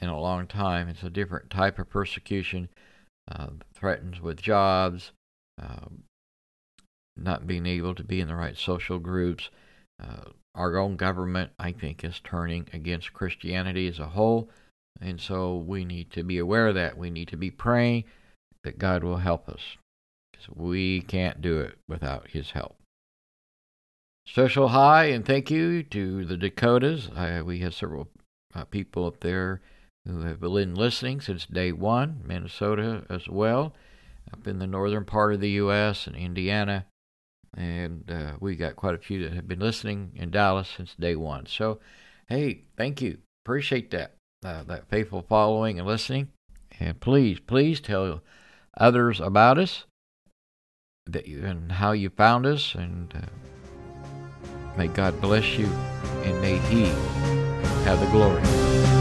in 0.00 0.08
a 0.08 0.20
long 0.20 0.46
time. 0.46 0.88
It's 0.88 1.02
a 1.02 1.10
different 1.10 1.50
type 1.50 1.78
of 1.78 1.88
persecution, 1.88 2.68
uh, 3.30 3.48
threatens 3.74 4.20
with 4.20 4.40
jobs, 4.40 5.12
uh, 5.60 5.86
not 7.16 7.46
being 7.46 7.66
able 7.66 7.94
to 7.94 8.04
be 8.04 8.20
in 8.20 8.28
the 8.28 8.36
right 8.36 8.56
social 8.56 8.98
groups. 8.98 9.50
Uh, 10.02 10.30
our 10.54 10.76
own 10.76 10.96
government, 10.96 11.52
I 11.58 11.72
think, 11.72 12.04
is 12.04 12.20
turning 12.22 12.68
against 12.72 13.12
Christianity 13.12 13.86
as 13.88 13.98
a 13.98 14.08
whole. 14.08 14.50
And 15.00 15.20
so 15.20 15.56
we 15.56 15.84
need 15.84 16.10
to 16.12 16.22
be 16.22 16.38
aware 16.38 16.68
of 16.68 16.74
that. 16.74 16.98
We 16.98 17.10
need 17.10 17.28
to 17.28 17.36
be 17.36 17.50
praying 17.50 18.04
that 18.64 18.78
God 18.78 19.02
will 19.02 19.16
help 19.16 19.48
us. 19.48 19.76
We 20.54 21.00
can't 21.02 21.40
do 21.40 21.60
it 21.60 21.78
without 21.88 22.30
His 22.30 22.50
help. 22.52 22.76
Special 24.26 24.68
hi 24.68 25.06
and 25.06 25.24
thank 25.24 25.50
you 25.50 25.82
to 25.82 26.24
the 26.24 26.36
Dakotas. 26.36 27.10
We 27.44 27.58
have 27.60 27.74
several 27.74 28.08
uh, 28.54 28.64
people 28.64 29.06
up 29.06 29.20
there 29.20 29.60
who 30.06 30.20
have 30.22 30.40
been 30.40 30.74
listening 30.74 31.20
since 31.20 31.46
day 31.46 31.72
one, 31.72 32.22
Minnesota 32.24 33.04
as 33.10 33.28
well, 33.28 33.74
up 34.32 34.46
in 34.46 34.58
the 34.58 34.66
northern 34.66 35.04
part 35.04 35.34
of 35.34 35.40
the 35.40 35.50
U.S. 35.50 36.06
and 36.06 36.16
Indiana 36.16 36.86
and 37.56 38.10
uh, 38.10 38.32
we 38.40 38.56
got 38.56 38.76
quite 38.76 38.94
a 38.94 38.98
few 38.98 39.22
that 39.22 39.34
have 39.34 39.48
been 39.48 39.60
listening 39.60 40.12
in 40.14 40.30
Dallas 40.30 40.68
since 40.68 40.94
day 40.94 41.16
one. 41.16 41.46
So, 41.46 41.80
hey, 42.28 42.62
thank 42.76 43.02
you, 43.02 43.18
appreciate 43.44 43.90
that 43.90 44.14
uh, 44.44 44.64
that 44.64 44.88
faithful 44.88 45.22
following 45.22 45.78
and 45.78 45.86
listening, 45.86 46.28
and 46.80 46.98
please, 46.98 47.40
please 47.40 47.80
tell 47.80 48.22
others 48.76 49.20
about 49.20 49.58
us 49.58 49.84
that 51.06 51.26
you, 51.26 51.44
and 51.44 51.72
how 51.72 51.92
you 51.92 52.10
found 52.10 52.46
us, 52.46 52.74
and 52.74 53.12
uh, 53.14 54.48
may 54.76 54.88
God 54.88 55.20
bless 55.20 55.58
you, 55.58 55.66
and 56.24 56.40
may 56.40 56.58
He 56.58 56.86
have 57.84 58.00
the 58.00 58.06
glory. 58.10 58.91